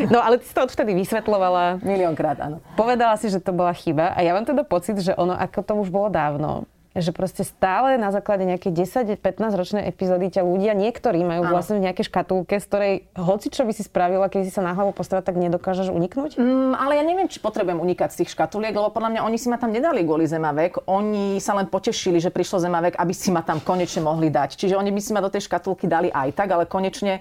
No 0.08 0.20
ale 0.24 0.40
ty 0.40 0.48
si 0.48 0.54
to 0.56 0.64
odvtedy 0.64 0.96
vysvetlovala. 0.96 1.80
Miliónkrát, 1.84 2.40
áno. 2.40 2.64
Povedala 2.78 3.16
si, 3.20 3.28
že 3.28 3.40
to 3.40 3.52
bola 3.52 3.72
chyba 3.76 4.12
a 4.16 4.24
ja 4.24 4.32
mám 4.32 4.48
teda 4.48 4.64
pocit, 4.64 4.96
že 5.00 5.12
ono, 5.16 5.36
ako 5.36 5.58
to 5.60 5.72
už 5.76 5.88
bolo 5.92 6.08
dávno, 6.08 6.64
že 6.96 7.12
proste 7.12 7.44
stále 7.44 8.00
na 8.00 8.08
základe 8.08 8.48
nejakej 8.48 8.72
10-15 9.16 9.52
ročnej 9.52 9.84
epizódy 9.84 10.32
ťa 10.32 10.42
ľudia, 10.42 10.72
niektorí 10.72 11.20
majú 11.20 11.44
Áno. 11.44 11.52
vlastne 11.52 11.76
v 11.76 11.84
nejakej 11.84 12.08
škatulke, 12.08 12.56
z 12.56 12.66
ktorej 12.66 12.92
hoci 13.12 13.52
čo 13.52 13.68
by 13.68 13.72
si 13.76 13.84
spravila, 13.84 14.32
keď 14.32 14.48
si 14.48 14.52
sa 14.52 14.64
na 14.64 14.72
hlavu 14.72 14.96
postavila, 14.96 15.24
tak 15.24 15.36
nedokážeš 15.36 15.92
uniknúť? 15.92 16.40
Mm, 16.40 16.72
ale 16.72 16.96
ja 16.96 17.04
neviem, 17.04 17.28
či 17.28 17.38
potrebujem 17.38 17.76
unikať 17.76 18.08
z 18.16 18.16
tých 18.24 18.32
škatuliek, 18.32 18.72
lebo 18.72 18.88
podľa 18.88 19.12
mňa 19.12 19.20
oni 19.28 19.36
si 19.36 19.52
ma 19.52 19.60
tam 19.60 19.70
nedali 19.70 20.00
kvôli 20.02 20.24
Zemavek. 20.24 20.88
Oni 20.88 21.36
sa 21.36 21.52
len 21.52 21.68
potešili, 21.68 22.16
že 22.16 22.32
prišlo 22.32 22.64
Zemavek, 22.64 22.96
aby 22.96 23.12
si 23.12 23.28
ma 23.28 23.44
tam 23.44 23.60
konečne 23.60 24.00
mohli 24.00 24.32
dať. 24.32 24.56
Čiže 24.56 24.80
oni 24.80 24.88
by 24.88 25.00
si 25.04 25.12
ma 25.12 25.20
do 25.20 25.28
tej 25.28 25.44
škatulky 25.44 25.84
dali 25.84 26.08
aj 26.08 26.32
tak, 26.32 26.48
ale 26.48 26.64
konečne 26.64 27.20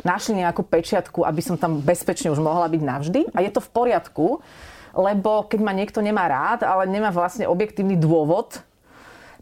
našli 0.00 0.40
nejakú 0.40 0.64
pečiatku, 0.64 1.28
aby 1.28 1.40
som 1.44 1.60
tam 1.60 1.84
bezpečne 1.84 2.32
už 2.32 2.40
mohla 2.40 2.66
byť 2.72 2.82
navždy. 2.82 3.20
A 3.36 3.44
je 3.44 3.52
to 3.52 3.60
v 3.60 3.68
poriadku, 3.68 4.40
lebo 4.96 5.46
keď 5.46 5.60
ma 5.60 5.72
niekto 5.76 6.00
nemá 6.00 6.26
rád, 6.26 6.66
ale 6.66 6.88
nemá 6.88 7.12
vlastne 7.12 7.46
objektívny 7.46 8.00
dôvod, 8.00 8.64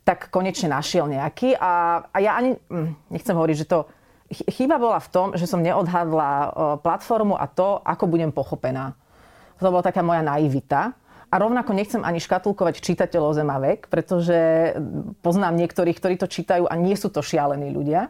tak 0.09 0.33
konečne 0.33 0.73
našiel 0.73 1.05
nejaký. 1.05 1.53
A, 1.61 2.01
a 2.09 2.17
ja 2.17 2.41
ani, 2.41 2.57
hm, 2.57 3.13
nechcem 3.13 3.37
hovoriť, 3.37 3.57
že 3.61 3.69
to 3.69 3.85
chyba 4.33 4.81
bola 4.81 4.97
v 5.05 5.09
tom, 5.13 5.27
že 5.37 5.45
som 5.45 5.61
neodhadla 5.61 6.53
platformu 6.81 7.37
a 7.37 7.45
to, 7.45 7.85
ako 7.85 8.09
budem 8.09 8.33
pochopená. 8.33 8.97
To 9.61 9.69
bola 9.69 9.85
taká 9.85 10.01
moja 10.01 10.25
naivita. 10.25 10.97
A 11.29 11.37
rovnako 11.37 11.77
nechcem 11.77 12.01
ani 12.01 12.25
škatulkovať 12.25 12.81
čitateľov 12.81 13.37
Zemavek, 13.37 13.93
pretože 13.93 14.73
poznám 15.21 15.61
niektorých, 15.61 16.01
ktorí 16.01 16.17
to 16.17 16.25
čítajú 16.25 16.65
a 16.65 16.73
nie 16.73 16.97
sú 16.97 17.13
to 17.13 17.21
šialení 17.21 17.69
ľudia. 17.69 18.09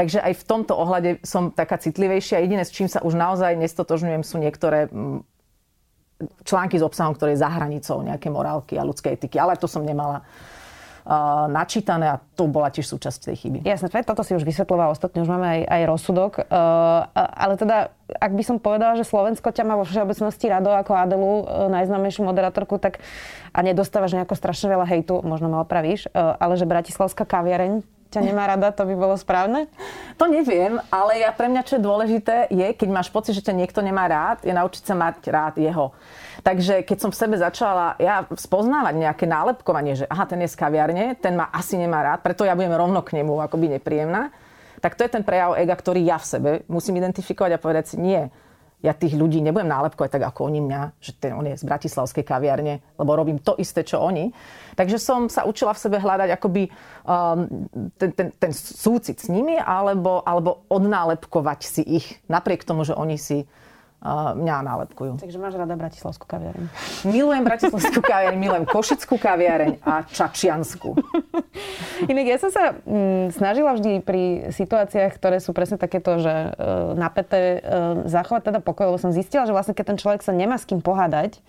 Takže 0.00 0.24
aj 0.24 0.32
v 0.32 0.46
tomto 0.48 0.72
ohľade 0.72 1.20
som 1.28 1.52
taká 1.52 1.76
citlivejšia. 1.76 2.40
Jediné, 2.40 2.64
s 2.64 2.72
čím 2.72 2.88
sa 2.88 3.04
už 3.04 3.20
naozaj 3.20 3.60
nestotožňujem, 3.60 4.24
sú 4.24 4.40
niektoré 4.40 4.88
hm, 4.88 5.28
články 6.48 6.80
s 6.80 6.86
obsahom, 6.88 7.12
ktoré 7.12 7.36
je 7.36 7.44
za 7.44 7.52
hranicou 7.52 8.00
nejaké 8.00 8.32
morálky 8.32 8.80
a 8.80 8.86
ľudskej 8.88 9.12
etiky. 9.20 9.36
Ale 9.36 9.60
to 9.60 9.68
som 9.68 9.84
nemala 9.84 10.24
načítané 11.52 12.16
a 12.16 12.20
to 12.32 12.48
bola 12.48 12.72
tiež 12.72 12.88
súčasť 12.88 13.28
tej 13.28 13.36
chyby. 13.44 13.58
Jasne, 13.68 13.92
toto 13.92 14.24
si 14.24 14.32
už 14.32 14.40
vysvetloval, 14.40 14.96
ostatne 14.96 15.20
už 15.20 15.28
máme 15.28 15.44
aj, 15.44 15.60
aj 15.68 15.82
rozsudok. 15.84 16.32
Uh, 16.48 17.04
ale 17.12 17.60
teda, 17.60 17.92
ak 18.08 18.32
by 18.32 18.40
som 18.40 18.56
povedala, 18.56 18.96
že 18.96 19.04
Slovensko 19.04 19.52
ťa 19.52 19.68
má 19.68 19.76
vo 19.76 19.84
všeobecnosti 19.84 20.48
rado 20.48 20.72
ako 20.72 20.96
Adelu, 20.96 21.32
uh, 21.44 21.68
najznámejšiu 21.68 22.24
moderátorku, 22.24 22.80
tak 22.80 23.04
a 23.52 23.60
nedostávaš 23.60 24.16
nejako 24.16 24.32
strašne 24.32 24.72
veľa 24.72 24.88
hejtu, 24.88 25.20
možno 25.20 25.52
ma 25.52 25.60
opravíš, 25.60 26.08
uh, 26.08 26.40
ale 26.40 26.56
že 26.56 26.64
Bratislavská 26.64 27.28
kaviareň 27.28 27.84
ťa 28.08 28.20
nemá 28.22 28.46
rada, 28.46 28.70
to 28.70 28.86
by 28.86 28.94
bolo 28.94 29.18
správne? 29.18 29.66
To 30.22 30.30
neviem, 30.30 30.78
ale 30.94 31.18
ja 31.18 31.34
pre 31.34 31.50
mňa 31.50 31.66
čo 31.66 31.76
je 31.76 31.82
dôležité 31.82 32.46
je, 32.46 32.70
keď 32.70 32.88
máš 32.94 33.10
pocit, 33.10 33.34
že 33.34 33.42
ťa 33.42 33.58
niekto 33.58 33.82
nemá 33.82 34.06
rád, 34.06 34.46
je 34.46 34.54
naučiť 34.54 34.86
sa 34.86 34.94
mať 34.94 35.16
rád 35.26 35.54
jeho. 35.58 35.90
Takže 36.44 36.84
keď 36.84 36.98
som 37.00 37.10
v 37.10 37.16
sebe 37.16 37.40
začala 37.40 37.96
ja 37.96 38.28
spoznávať 38.28 39.00
nejaké 39.00 39.24
nálepkovanie, 39.24 39.96
že 39.96 40.04
aha, 40.04 40.28
ten 40.28 40.44
je 40.44 40.52
z 40.52 40.60
kaviarne, 40.60 41.16
ten 41.16 41.40
ma 41.40 41.48
asi 41.48 41.80
nemá 41.80 42.04
rád, 42.04 42.20
preto 42.20 42.44
ja 42.44 42.52
budem 42.52 42.76
rovno 42.76 43.00
k 43.00 43.16
nemu 43.16 43.40
akoby 43.48 43.80
nepríjemná, 43.80 44.28
tak 44.84 44.92
to 44.92 45.08
je 45.08 45.16
ten 45.16 45.24
prejav 45.24 45.56
ega, 45.56 45.72
ktorý 45.72 46.04
ja 46.04 46.20
v 46.20 46.28
sebe 46.28 46.50
musím 46.68 47.00
identifikovať 47.00 47.56
a 47.56 47.62
povedať 47.64 47.84
si, 47.88 47.96
nie, 47.96 48.28
ja 48.84 48.92
tých 48.92 49.16
ľudí 49.16 49.40
nebudem 49.40 49.72
nálepkovať 49.72 50.20
tak 50.20 50.24
ako 50.28 50.52
oni 50.52 50.60
mňa, 50.60 50.80
že 51.00 51.16
ten, 51.16 51.32
on 51.32 51.48
je 51.48 51.56
z 51.56 51.64
bratislavskej 51.64 52.20
kaviarne, 52.20 52.84
lebo 53.00 53.16
robím 53.16 53.40
to 53.40 53.56
isté, 53.56 53.80
čo 53.80 54.04
oni. 54.04 54.28
Takže 54.76 55.00
som 55.00 55.32
sa 55.32 55.48
učila 55.48 55.72
v 55.72 55.80
sebe 55.80 55.96
hľadať 55.96 56.28
akoby 56.36 56.68
um, 56.68 57.48
ten, 57.96 58.12
ten, 58.12 58.28
ten 58.36 58.52
súcit 58.52 59.16
s 59.16 59.32
nimi, 59.32 59.56
alebo, 59.56 60.20
alebo 60.20 60.68
odnálepkovať 60.68 61.60
si 61.64 61.80
ich, 61.80 62.06
napriek 62.28 62.68
tomu, 62.68 62.84
že 62.84 62.92
oni 62.92 63.16
si 63.16 63.48
mňa 64.12 64.56
nálepkujú. 64.60 65.16
Takže 65.16 65.40
máš 65.40 65.56
rada 65.56 65.72
Bratislavskú 65.72 66.28
kaviareň. 66.28 66.68
Milujem 67.08 67.42
Bratislavskú 67.42 68.04
kaviareň, 68.12 68.36
milujem 68.36 68.64
Košickú 68.68 69.16
kaviareň 69.16 69.80
a 69.80 70.04
Čačiansku. 70.04 70.92
Inak 72.12 72.26
ja 72.28 72.36
som 72.36 72.52
sa 72.52 72.76
mm, 72.84 73.32
snažila 73.32 73.72
vždy 73.72 74.04
pri 74.04 74.52
situáciách, 74.52 75.16
ktoré 75.16 75.40
sú 75.40 75.56
presne 75.56 75.80
takéto, 75.80 76.20
že 76.20 76.32
e, 76.32 76.48
napäté, 77.00 77.64
e, 77.64 78.08
zachovať 78.12 78.52
teda 78.52 78.60
pokoj, 78.60 78.92
lebo 78.92 79.00
som 79.00 79.14
zistila, 79.16 79.48
že 79.48 79.56
vlastne 79.56 79.72
keď 79.72 79.96
ten 79.96 79.98
človek 79.98 80.20
sa 80.20 80.36
nemá 80.36 80.60
s 80.60 80.68
kým 80.68 80.84
pohádať, 80.84 81.40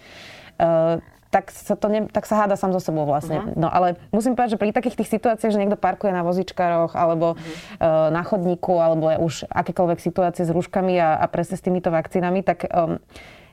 e, 0.55 1.03
tak 1.35 1.51
sa, 1.51 1.75
to 1.75 1.91
ne, 1.91 2.07
tak 2.07 2.23
sa 2.23 2.39
háda 2.39 2.55
sám 2.55 2.71
so 2.71 2.79
sebou 2.79 3.03
vlastne. 3.03 3.43
Uh-huh. 3.43 3.59
No 3.59 3.67
ale 3.67 3.99
musím 4.15 4.39
povedať, 4.39 4.55
že 4.55 4.61
pri 4.63 4.71
takých 4.71 5.03
tých 5.03 5.19
situáciách, 5.19 5.51
že 5.51 5.59
niekto 5.59 5.75
parkuje 5.75 6.15
na 6.15 6.23
vozičkároch 6.23 6.95
alebo 6.95 7.35
uh-huh. 7.35 7.83
uh, 7.83 8.07
na 8.07 8.23
chodníku 8.23 8.79
alebo 8.79 9.11
už 9.19 9.43
akékoľvek 9.51 9.99
situácie 9.99 10.47
s 10.47 10.55
rúškami 10.55 10.95
a, 10.95 11.19
a 11.19 11.25
presne 11.27 11.59
s 11.59 11.65
týmito 11.67 11.91
vakcínami, 11.91 12.39
tak 12.39 12.71
um, 12.71 13.03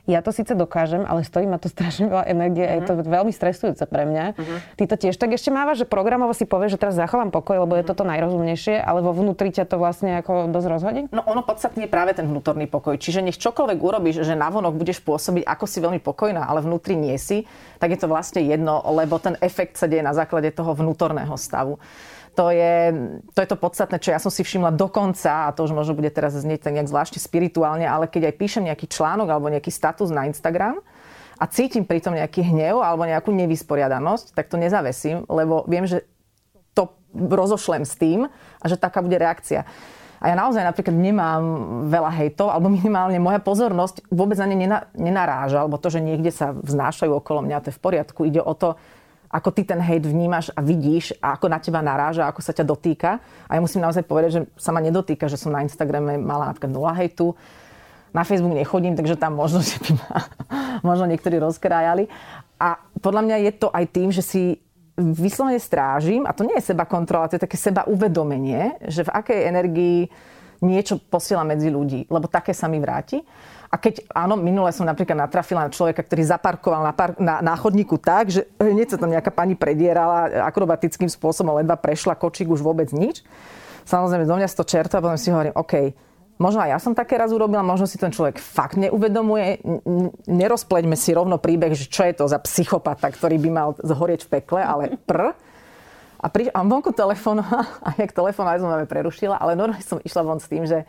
ja 0.03 0.19
to 0.19 0.35
síce 0.35 0.51
dokážem, 0.51 1.07
ale 1.07 1.23
stojí 1.23 1.47
ma 1.47 1.55
to 1.55 1.71
strašne 1.73 2.11
veľa 2.11 2.27
energie 2.27 2.67
uh-huh. 2.67 2.75
a 2.75 2.79
je 2.79 2.83
to 2.83 2.93
mhm. 2.99 3.03
veľmi 3.07 3.31
stresujúce 3.31 3.83
pre 3.87 4.03
mňa. 4.03 4.25
Uh-huh. 4.35 4.59
Ty 4.75 4.83
to 4.91 4.95
tiež 4.99 5.15
tak 5.15 5.31
ešte 5.31 5.49
máva, 5.49 5.77
že 5.77 5.87
programovo 5.87 6.35
si 6.35 6.43
povieš, 6.43 6.75
že 6.75 6.81
teraz 6.81 6.95
zachovám 6.99 7.31
pokoj, 7.31 7.63
lebo 7.63 7.79
je 7.79 7.87
toto 7.87 8.03
najrozumnejšie, 8.03 8.83
ale 8.83 8.99
vo 8.99 9.15
vnútri 9.15 9.53
ťa 9.55 9.67
to 9.67 9.79
vlastne 9.79 10.19
ako 10.19 10.51
dosť 10.51 10.67
rozhodí? 10.67 11.01
No 11.15 11.23
ono 11.23 11.45
podstatne 11.45 11.87
je 11.87 11.91
práve 11.91 12.11
ten 12.11 12.27
vnútorný 12.27 12.67
pokoj. 12.67 12.99
Čiže 12.99 13.23
nech 13.23 13.39
čokoľvek 13.39 13.79
urobíš, 13.79 14.27
že 14.27 14.35
navonok 14.35 14.75
budeš 14.75 14.99
pôsobiť, 15.03 15.47
ako 15.47 15.65
si 15.65 15.79
veľmi 15.79 15.99
pokojná, 16.03 16.43
ale 16.43 16.59
vnútri 16.59 16.99
nie 16.99 17.15
si, 17.15 17.47
tak 17.79 17.95
je 17.95 17.99
to 17.99 18.11
vlastne 18.11 18.43
jedno, 18.43 18.83
lebo 18.91 19.19
ten 19.19 19.39
efekt 19.39 19.79
sa 19.79 19.87
deje 19.87 20.03
na 20.03 20.11
základe 20.11 20.51
toho 20.51 20.75
vnútorného 20.75 21.35
stavu 21.39 21.79
to 22.33 22.49
je, 22.49 22.75
to 23.33 23.39
je 23.39 23.49
to 23.49 23.57
podstatné, 23.57 23.97
čo 24.01 24.13
ja 24.13 24.19
som 24.19 24.33
si 24.33 24.41
všimla 24.41 24.73
dokonca, 24.73 25.49
a 25.49 25.53
to 25.53 25.65
už 25.65 25.73
možno 25.73 25.93
bude 25.93 26.09
teraz 26.09 26.33
znieť 26.33 26.65
tak 26.65 26.73
nejak 26.75 26.89
zvláštne 26.89 27.21
spirituálne, 27.21 27.85
ale 27.85 28.09
keď 28.09 28.33
aj 28.33 28.35
píšem 28.41 28.63
nejaký 28.65 28.89
článok 28.89 29.29
alebo 29.29 29.53
nejaký 29.53 29.69
status 29.69 30.09
na 30.09 30.25
Instagram, 30.25 30.81
a 31.41 31.49
cítim 31.49 31.83
pritom 31.83 32.13
nejaký 32.13 32.45
hnev 32.45 32.79
alebo 32.79 33.03
nejakú 33.03 33.33
nevysporiadanosť, 33.33 34.37
tak 34.37 34.47
to 34.47 34.55
nezavesím, 34.55 35.25
lebo 35.27 35.65
viem, 35.65 35.83
že 35.83 36.05
to 36.71 36.93
rozošlem 37.11 37.83
s 37.83 37.97
tým 37.97 38.29
a 38.31 38.65
že 38.69 38.79
taká 38.79 39.01
bude 39.03 39.17
reakcia. 39.17 39.65
A 40.23 40.31
ja 40.31 40.39
naozaj 40.39 40.63
napríklad 40.63 40.95
nemám 40.95 41.43
veľa 41.91 42.11
hejtov, 42.15 42.47
alebo 42.47 42.71
minimálne 42.71 43.19
moja 43.19 43.43
pozornosť 43.43 44.07
vôbec 44.07 44.39
na 44.39 44.47
ne 44.47 44.55
nenaráža, 44.95 45.59
alebo 45.59 45.75
to, 45.75 45.91
že 45.91 45.99
niekde 45.99 46.31
sa 46.31 46.55
vznášajú 46.55 47.11
okolo 47.11 47.43
mňa, 47.43 47.59
to 47.59 47.69
je 47.73 47.75
v 47.75 47.83
poriadku. 47.83 48.23
Ide 48.23 48.39
o 48.39 48.55
to, 48.55 48.79
ako 49.33 49.49
ty 49.49 49.65
ten 49.65 49.81
hejt 49.81 50.05
vnímaš 50.05 50.53
a 50.53 50.61
vidíš 50.61 51.17
a 51.17 51.33
ako 51.33 51.49
na 51.49 51.57
teba 51.57 51.81
naráža, 51.81 52.29
ako 52.29 52.45
sa 52.45 52.53
ťa 52.53 52.69
dotýka. 52.69 53.17
A 53.49 53.57
ja 53.57 53.61
musím 53.65 53.81
naozaj 53.81 54.05
povedať, 54.05 54.29
že 54.37 54.41
sa 54.53 54.69
ma 54.69 54.77
nedotýka, 54.77 55.25
že 55.25 55.41
som 55.41 55.49
na 55.49 55.65
Instagrame 55.65 56.21
mala 56.21 56.53
napríklad 56.53 56.69
nula 56.69 56.93
hejtu. 56.93 57.33
Na 58.13 58.21
Facebook 58.21 58.53
nechodím, 58.53 58.93
takže 58.93 59.17
tam 59.17 59.33
možno, 59.33 59.65
že 59.65 59.81
by 59.81 59.91
ma 59.97 60.17
možno 60.85 61.09
niektorí 61.09 61.41
rozkrájali. 61.41 62.05
A 62.61 62.77
podľa 63.01 63.21
mňa 63.25 63.37
je 63.49 63.51
to 63.57 63.67
aj 63.73 63.85
tým, 63.89 64.13
že 64.13 64.21
si 64.21 64.61
vyslovene 64.93 65.57
strážim, 65.57 66.29
a 66.29 66.37
to 66.37 66.45
nie 66.45 66.53
je 66.61 66.69
seba 66.69 66.85
kontrola, 66.85 67.25
to 67.25 67.41
je 67.41 67.45
také 67.49 67.57
seba 67.57 67.81
uvedomenie, 67.89 68.77
že 68.85 69.01
v 69.01 69.09
akej 69.09 69.39
energii 69.49 69.97
niečo 70.61 71.01
posiela 71.01 71.41
medzi 71.41 71.73
ľudí, 71.73 72.05
lebo 72.07 72.29
také 72.29 72.53
sa 72.53 72.69
mi 72.69 72.77
vráti. 72.77 73.25
A 73.73 73.81
keď, 73.81 74.05
áno, 74.13 74.37
minule 74.37 74.69
som 74.69 74.85
napríklad 74.85 75.17
natrafila 75.17 75.65
na 75.65 75.73
človeka, 75.73 76.05
ktorý 76.05 76.21
zaparkoval 76.29 76.85
na, 76.85 76.93
par- 76.93 77.17
na, 77.17 77.41
na 77.41 77.57
chodníku 77.57 77.97
tak, 77.97 78.29
že 78.29 78.45
hneď 78.61 78.93
sa 78.93 79.01
tam 79.01 79.09
nejaká 79.09 79.33
pani 79.33 79.57
predierala 79.57 80.45
akrobatickým 80.45 81.09
spôsobom, 81.09 81.57
ledva 81.57 81.73
prešla 81.73 82.13
kočík, 82.13 82.53
už 82.53 82.61
vôbec 82.61 82.93
nič. 82.93 83.25
Samozrejme, 83.89 84.29
do 84.29 84.37
mňa 84.37 84.47
to 84.53 84.63
čerto 84.63 85.01
a 85.01 85.03
potom 85.03 85.17
si 85.17 85.33
hovorím, 85.33 85.57
OK, 85.57 85.73
možno 86.37 86.61
aj 86.61 86.69
ja 86.69 86.79
som 86.79 86.93
také 86.93 87.17
raz 87.17 87.33
urobila, 87.33 87.65
možno 87.65 87.89
si 87.89 87.97
ten 87.97 88.13
človek 88.13 88.37
fakt 88.37 88.77
neuvedomuje. 88.77 89.65
Nerozpleďme 90.29 90.93
si 90.93 91.09
rovno 91.11 91.41
príbeh, 91.41 91.73
že 91.73 91.89
čo 91.89 92.05
je 92.05 92.13
to 92.13 92.29
za 92.29 92.37
psychopata, 92.45 93.09
ktorý 93.09 93.41
by 93.41 93.49
mal 93.49 93.69
zhorieť 93.81 94.29
v 94.29 94.31
pekle, 94.39 94.61
ale 94.61 94.95
pr. 95.09 95.33
A, 96.23 96.31
pri, 96.31 96.47
a 96.53 96.63
vonku 96.63 96.95
telefonovala, 96.95 97.65
a 97.89 97.89
jak 97.97 98.13
telefonovali 98.13 98.61
som 98.61 98.69
prerušila, 98.85 99.35
ale 99.41 99.57
normálne 99.57 99.81
som 99.81 99.97
išla 99.99 100.21
von 100.21 100.39
s 100.39 100.47
tým, 100.47 100.63
že 100.63 100.85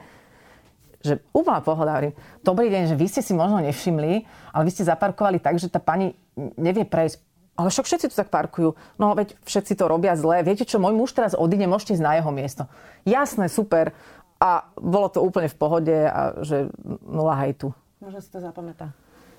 že 1.04 1.20
úplná 1.36 1.60
pohoda. 1.60 2.00
Hovorím, 2.00 2.16
dobrý 2.40 2.72
deň, 2.72 2.82
že 2.88 2.96
vy 2.96 3.06
ste 3.12 3.20
si 3.20 3.36
možno 3.36 3.60
nevšimli, 3.60 4.24
ale 4.56 4.62
vy 4.64 4.70
ste 4.72 4.88
zaparkovali 4.88 5.36
tak, 5.36 5.60
že 5.60 5.68
tá 5.68 5.76
pani 5.76 6.16
nevie 6.56 6.88
prejsť. 6.88 7.20
Ale 7.54 7.70
však 7.70 7.86
všetci 7.86 8.06
tu 8.10 8.16
tak 8.18 8.32
parkujú. 8.34 8.74
No 8.98 9.14
veď 9.14 9.38
všetci 9.46 9.78
to 9.78 9.86
robia 9.86 10.18
zle. 10.18 10.42
Viete 10.42 10.66
čo, 10.66 10.82
môj 10.82 10.96
muž 10.96 11.14
teraz 11.14 11.38
odíde, 11.38 11.70
môžete 11.70 11.94
ísť 12.00 12.02
na 12.02 12.18
jeho 12.18 12.32
miesto. 12.34 12.66
Jasné, 13.06 13.46
super. 13.46 13.94
A 14.42 14.66
bolo 14.74 15.06
to 15.06 15.22
úplne 15.22 15.46
v 15.46 15.56
pohode 15.60 15.94
a 15.94 16.42
že 16.42 16.66
nula 17.06 17.38
hejtu. 17.46 17.70
Možno 18.02 18.18
si 18.18 18.32
to 18.32 18.42
zapamätá. 18.42 18.90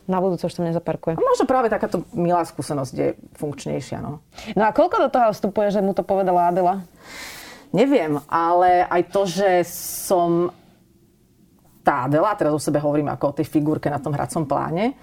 Na 0.06 0.22
budúce 0.22 0.46
už 0.46 0.54
tam 0.54 0.70
nezaparkuje. 0.70 1.18
A 1.18 1.22
možno 1.22 1.50
práve 1.50 1.68
takáto 1.68 2.06
milá 2.14 2.46
skúsenosť 2.46 2.94
je 2.94 3.08
funkčnejšia. 3.36 4.00
No. 4.00 4.22
no 4.54 4.64
a 4.64 4.72
koľko 4.72 5.02
do 5.02 5.10
toho 5.10 5.34
vstupuje, 5.34 5.74
že 5.74 5.82
mu 5.82 5.98
to 5.98 6.06
povedala 6.06 6.54
Adela? 6.54 6.86
Neviem, 7.74 8.22
ale 8.30 8.86
aj 8.86 9.02
to, 9.12 9.28
že 9.28 9.66
som 9.68 10.56
tá 11.86 12.10
Adela, 12.10 12.34
teraz 12.34 12.50
o 12.50 12.58
sebe 12.58 12.82
hovorím 12.82 13.14
ako 13.14 13.30
o 13.30 13.36
tej 13.38 13.46
figurke 13.46 13.94
na 13.94 14.02
tom 14.02 14.18
hracom 14.18 14.50
pláne, 14.50 14.98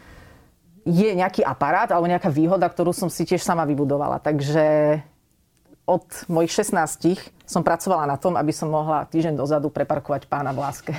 je 0.83 1.14
nejaký 1.14 1.47
aparát 1.47 1.87
alebo 1.95 2.11
nejaká 2.11 2.27
výhoda, 2.27 2.66
ktorú 2.66 2.90
som 2.90 3.07
si 3.07 3.23
tiež 3.23 3.38
sama 3.38 3.62
vybudovala. 3.62 4.18
Takže 4.18 4.99
od 5.87 6.07
mojich 6.27 6.51
16 6.51 7.41
som 7.53 7.61
pracovala 7.61 8.09
na 8.09 8.17
tom, 8.17 8.41
aby 8.41 8.49
som 8.49 8.73
mohla 8.73 9.05
týždeň 9.12 9.37
dozadu 9.37 9.69
preparkovať 9.69 10.25
pána 10.25 10.57
v 10.57 10.59
láske. 10.65 10.93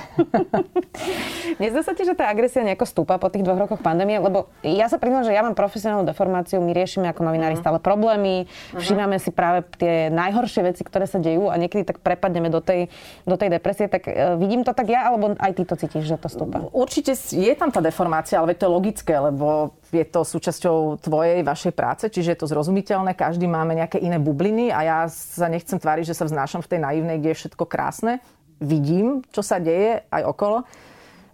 Nezdá 1.62 1.82
sa 1.82 1.92
ti, 1.98 2.06
že 2.06 2.14
tá 2.14 2.30
agresia 2.30 2.62
nejako 2.62 2.86
stúpa 2.86 3.18
po 3.18 3.26
tých 3.26 3.42
dvoch 3.42 3.58
rokoch 3.58 3.82
pandémie? 3.82 4.22
Lebo 4.22 4.54
ja 4.62 4.86
sa 4.86 5.02
priznám, 5.02 5.26
že 5.26 5.34
ja 5.34 5.42
mám 5.42 5.58
profesionálnu 5.58 6.06
deformáciu, 6.06 6.62
my 6.62 6.70
riešime 6.70 7.10
ako 7.10 7.26
novinári 7.26 7.58
uh-huh. 7.58 7.66
stále 7.66 7.78
problémy, 7.82 8.46
uh-huh. 8.46 8.78
všímame 8.78 9.18
si 9.18 9.34
práve 9.34 9.66
tie 9.74 10.14
najhoršie 10.14 10.62
veci, 10.70 10.86
ktoré 10.86 11.10
sa 11.10 11.18
dejú 11.18 11.50
a 11.50 11.58
niekedy 11.58 11.82
tak 11.82 11.98
prepadneme 11.98 12.46
do 12.46 12.62
tej, 12.62 12.86
do 13.26 13.34
tej 13.34 13.50
depresie. 13.50 13.90
Tak 13.90 14.02
uh, 14.06 14.38
vidím 14.38 14.62
to 14.62 14.70
tak 14.70 14.86
ja, 14.86 15.10
alebo 15.10 15.34
aj 15.34 15.52
ty 15.58 15.62
to 15.66 15.74
cítiš, 15.74 16.06
že 16.06 16.16
to 16.22 16.30
stúpa? 16.30 16.70
Určite 16.70 17.18
je 17.18 17.54
tam 17.58 17.74
tá 17.74 17.82
deformácia, 17.82 18.38
ale 18.38 18.54
to 18.54 18.70
je 18.70 18.70
logické, 18.70 19.18
lebo 19.18 19.74
je 20.02 20.06
to 20.10 20.26
súčasťou 20.26 20.98
tvojej, 20.98 21.46
vašej 21.46 21.72
práce, 21.76 22.04
čiže 22.10 22.34
je 22.34 22.38
to 22.42 22.50
zrozumiteľné, 22.50 23.14
každý 23.14 23.46
máme 23.46 23.78
nejaké 23.78 24.02
iné 24.02 24.18
bubliny 24.18 24.74
a 24.74 24.80
ja 24.82 24.98
sa 25.06 25.46
nechcem 25.46 25.78
tváriť, 25.78 26.10
že 26.10 26.18
sa 26.18 26.26
vznášam 26.26 26.64
v 26.64 26.70
tej 26.74 26.80
naivnej, 26.82 27.22
kde 27.22 27.30
je 27.34 27.40
všetko 27.44 27.64
krásne. 27.68 28.18
Vidím, 28.58 29.22
čo 29.30 29.42
sa 29.42 29.62
deje 29.62 30.06
aj 30.10 30.22
okolo. 30.26 30.66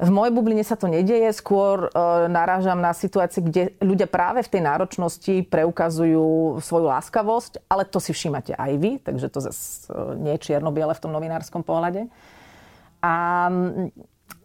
V 0.00 0.08
mojej 0.08 0.32
bubline 0.32 0.64
sa 0.64 0.80
to 0.80 0.88
nedieje, 0.88 1.28
skôr 1.36 1.92
e, 1.92 2.08
narážam 2.32 2.80
na 2.80 2.96
situácie, 2.96 3.44
kde 3.44 3.76
ľudia 3.84 4.08
práve 4.08 4.40
v 4.40 4.48
tej 4.56 4.62
náročnosti 4.64 5.44
preukazujú 5.44 6.56
svoju 6.64 6.88
láskavosť, 6.88 7.68
ale 7.68 7.84
to 7.84 8.00
si 8.00 8.16
všímate 8.16 8.56
aj 8.56 8.72
vy, 8.80 8.96
takže 9.04 9.28
to 9.28 9.44
zase 9.44 9.92
nie 10.16 10.40
je 10.40 10.48
čierno-biele 10.48 10.96
v 10.96 11.02
tom 11.04 11.12
novinárskom 11.12 11.60
pohľade. 11.60 12.08
A 13.04 13.12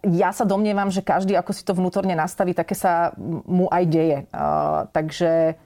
ja 0.05 0.29
sa 0.29 0.45
domnievam, 0.45 0.93
že 0.93 1.01
každý, 1.01 1.33
ako 1.33 1.51
si 1.51 1.65
to 1.65 1.73
vnútorne 1.73 2.13
nastaví, 2.13 2.53
také 2.53 2.77
sa 2.77 3.13
mu 3.45 3.65
aj 3.69 3.83
deje. 3.89 4.17
Uh, 4.29 4.85
takže 4.93 5.57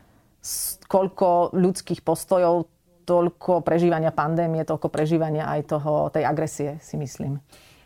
koľko 0.88 1.52
ľudských 1.52 2.00
postojov, 2.02 2.72
toľko 3.04 3.66
prežívania 3.66 4.14
pandémie, 4.14 4.64
toľko 4.64 4.88
prežívania 4.88 5.50
aj 5.50 5.62
toho, 5.66 6.14
tej 6.14 6.24
agresie, 6.24 6.78
si 6.80 6.96
myslím. 6.96 7.42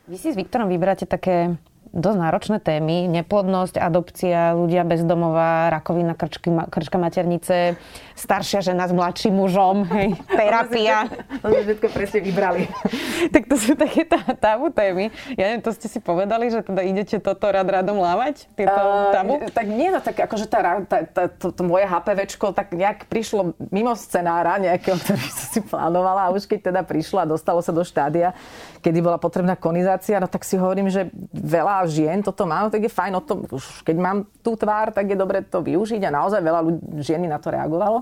Vy 0.06 0.20
si 0.20 0.36
s 0.36 0.38
Viktorom 0.38 0.68
vyberáte 0.68 1.08
také 1.08 1.56
dosť 1.94 2.18
náročné 2.18 2.58
témy. 2.58 3.06
Neplodnosť, 3.06 3.78
adopcia, 3.78 4.58
ľudia 4.58 4.82
bez 4.82 5.06
domova, 5.06 5.70
rakovina 5.70 6.18
krčky, 6.18 6.50
krčka 6.74 6.98
maternice, 6.98 7.78
staršia 8.18 8.66
žena 8.66 8.90
s 8.90 8.94
mladším 8.98 9.38
mužom, 9.38 9.86
hej, 9.94 10.18
terapia. 10.26 11.06
To 11.44 11.52
sme 11.52 11.62
všetko 11.68 11.88
presne 11.92 12.20
vybrali. 12.24 12.66
tak 13.36 13.52
to 13.52 13.56
sú 13.60 13.76
také 13.76 14.08
tabu 14.40 14.72
témy. 14.72 15.14
Ja 15.36 15.52
neviem, 15.52 15.62
to 15.62 15.76
ste 15.76 15.92
si 15.92 16.00
povedali, 16.00 16.50
že 16.50 16.64
teda 16.64 16.82
idete 16.82 17.20
toto 17.20 17.52
rád 17.52 17.68
radom 17.68 18.00
lávať? 18.00 18.48
Tieto 18.56 18.74
uh, 18.74 19.12
tabu? 19.12 19.44
Tak 19.52 19.68
nie, 19.68 19.92
no 19.92 20.00
tak 20.00 20.24
akože 20.24 20.48
tá, 20.48 20.82
tá, 20.88 20.98
tá, 21.04 21.24
to, 21.28 21.52
to 21.52 21.62
moje 21.68 21.84
HPVčko 21.84 22.56
tak 22.56 22.72
nejak 22.72 23.12
prišlo 23.12 23.54
mimo 23.70 23.94
scenára 23.94 24.56
nejakého, 24.58 24.98
ktorý 25.04 25.26
som 25.30 25.48
si 25.52 25.60
plánovala 25.62 26.32
a 26.32 26.34
už 26.34 26.48
keď 26.48 26.74
teda 26.74 26.82
prišlo 26.88 27.22
a 27.22 27.30
dostalo 27.30 27.60
sa 27.60 27.76
do 27.76 27.84
štádia, 27.84 28.32
kedy 28.80 29.04
bola 29.04 29.20
potrebná 29.20 29.60
konizácia, 29.60 30.18
no 30.18 30.32
tak 30.32 30.48
si 30.48 30.56
hovorím, 30.56 30.88
že 30.88 31.12
veľa 31.36 31.83
žien 31.88 32.20
toto 32.24 32.44
má, 32.44 32.66
no 32.66 32.70
tak 32.74 32.84
je 32.86 32.92
fajn 32.92 33.14
o 33.18 33.22
tom, 33.24 33.46
už 33.48 33.86
keď 33.86 33.96
mám 34.00 34.18
tú 34.42 34.56
tvár, 34.58 34.92
tak 34.92 35.10
je 35.10 35.18
dobre 35.18 35.44
to 35.44 35.64
využiť 35.64 36.02
a 36.08 36.16
naozaj 36.16 36.42
veľa 36.42 36.62
ľudí, 36.64 36.82
žien 37.04 37.24
na 37.28 37.40
to 37.40 37.52
reagovalo, 37.54 38.02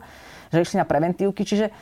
že 0.50 0.64
išli 0.64 0.82
na 0.82 0.88
preventívky, 0.88 1.44
čiže 1.46 1.74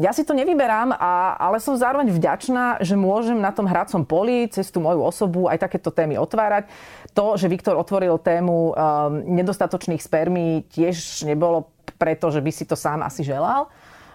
ja 0.00 0.16
si 0.16 0.24
to 0.24 0.32
nevyberám, 0.32 0.96
a, 0.96 1.36
ale 1.36 1.60
som 1.60 1.76
zároveň 1.76 2.08
vďačná, 2.08 2.80
že 2.80 2.96
môžem 2.96 3.36
na 3.36 3.52
tom 3.52 3.68
hracom 3.68 4.00
poli 4.00 4.48
cez 4.48 4.72
tú 4.72 4.80
moju 4.80 5.04
osobu 5.04 5.44
aj 5.44 5.60
takéto 5.60 5.92
témy 5.92 6.16
otvárať. 6.16 6.72
To, 7.12 7.36
že 7.36 7.52
Viktor 7.52 7.76
otvoril 7.76 8.16
tému 8.16 8.72
um, 8.72 8.74
nedostatočných 9.28 10.00
spermí, 10.00 10.64
tiež 10.72 11.28
nebolo 11.28 11.68
preto, 12.00 12.32
že 12.32 12.40
by 12.40 12.48
si 12.48 12.64
to 12.64 12.80
sám 12.80 13.04
asi 13.04 13.20
želal 13.20 13.68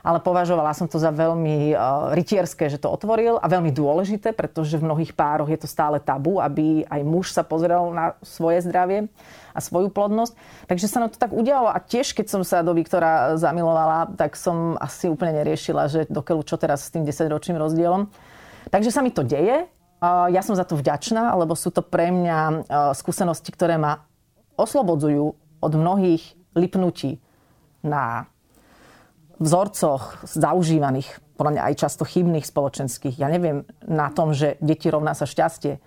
ale 0.06 0.22
považovala 0.22 0.78
som 0.78 0.86
to 0.86 1.02
za 1.02 1.10
veľmi 1.10 1.74
uh, 1.74 2.13
rytierské, 2.13 2.70
že 2.70 2.78
to 2.78 2.94
otvoril 2.94 3.41
a 3.41 3.50
veľmi 3.50 3.74
dôležité, 3.74 4.38
pretože 4.38 4.78
v 4.78 4.86
mnohých 4.86 5.18
pároch 5.18 5.50
je 5.50 5.58
to 5.58 5.65
stále 5.65 5.98
tabu, 5.98 6.38
aby 6.38 6.86
aj 6.86 7.02
muž 7.02 7.34
sa 7.34 7.41
pozrel 7.41 7.89
na 7.89 8.13
svoje 8.22 8.62
zdravie 8.62 9.10
a 9.58 9.60
svoju 9.60 9.89
plodnosť. 9.89 10.38
Takže 10.70 10.86
sa 10.86 11.02
nám 11.02 11.10
to 11.10 11.18
tak 11.18 11.34
udialo 11.34 11.74
a 11.74 11.82
tiež, 11.82 12.13
keď 12.13 12.30
som 12.30 12.41
sa 12.46 12.62
do 12.62 12.78
Viktora 12.78 13.34
zamilovala, 13.34 14.13
tak 14.13 14.38
som 14.38 14.78
asi 14.78 15.10
úplne 15.10 15.41
neriešila, 15.41 15.89
že 15.89 16.06
dokeľu 16.06 16.46
čo 16.46 16.62
teraz 16.62 16.86
s 16.86 16.94
tým 16.94 17.02
10-ročným 17.02 17.58
rozdielom. 17.58 18.06
Takže 18.70 18.94
sa 18.94 19.02
mi 19.02 19.10
to 19.10 19.26
deje. 19.26 19.65
Ja 20.06 20.41
som 20.46 20.54
za 20.54 20.68
to 20.70 20.78
vďačná, 20.78 21.34
lebo 21.34 21.58
sú 21.58 21.74
to 21.74 21.82
pre 21.82 22.13
mňa 22.13 22.38
uh, 22.38 22.54
skúsenosti, 22.94 23.50
ktoré 23.50 23.82
ma 23.82 24.06
oslobodzujú 24.54 25.34
od 25.65 25.74
mnohých 25.74 26.38
lipnutí 26.54 27.18
na 27.82 28.30
vzorcoch 29.39 30.24
zaužívaných, 30.26 31.19
podľa 31.36 31.52
mňa 31.60 31.63
aj 31.71 31.76
často 31.76 32.04
chybných 32.08 32.48
spoločenských. 32.48 33.19
Ja 33.19 33.28
neviem 33.28 33.67
na 33.84 34.08
tom, 34.12 34.32
že 34.32 34.56
deti 34.63 34.88
rovná 34.88 35.12
sa 35.12 35.28
šťastie. 35.28 35.80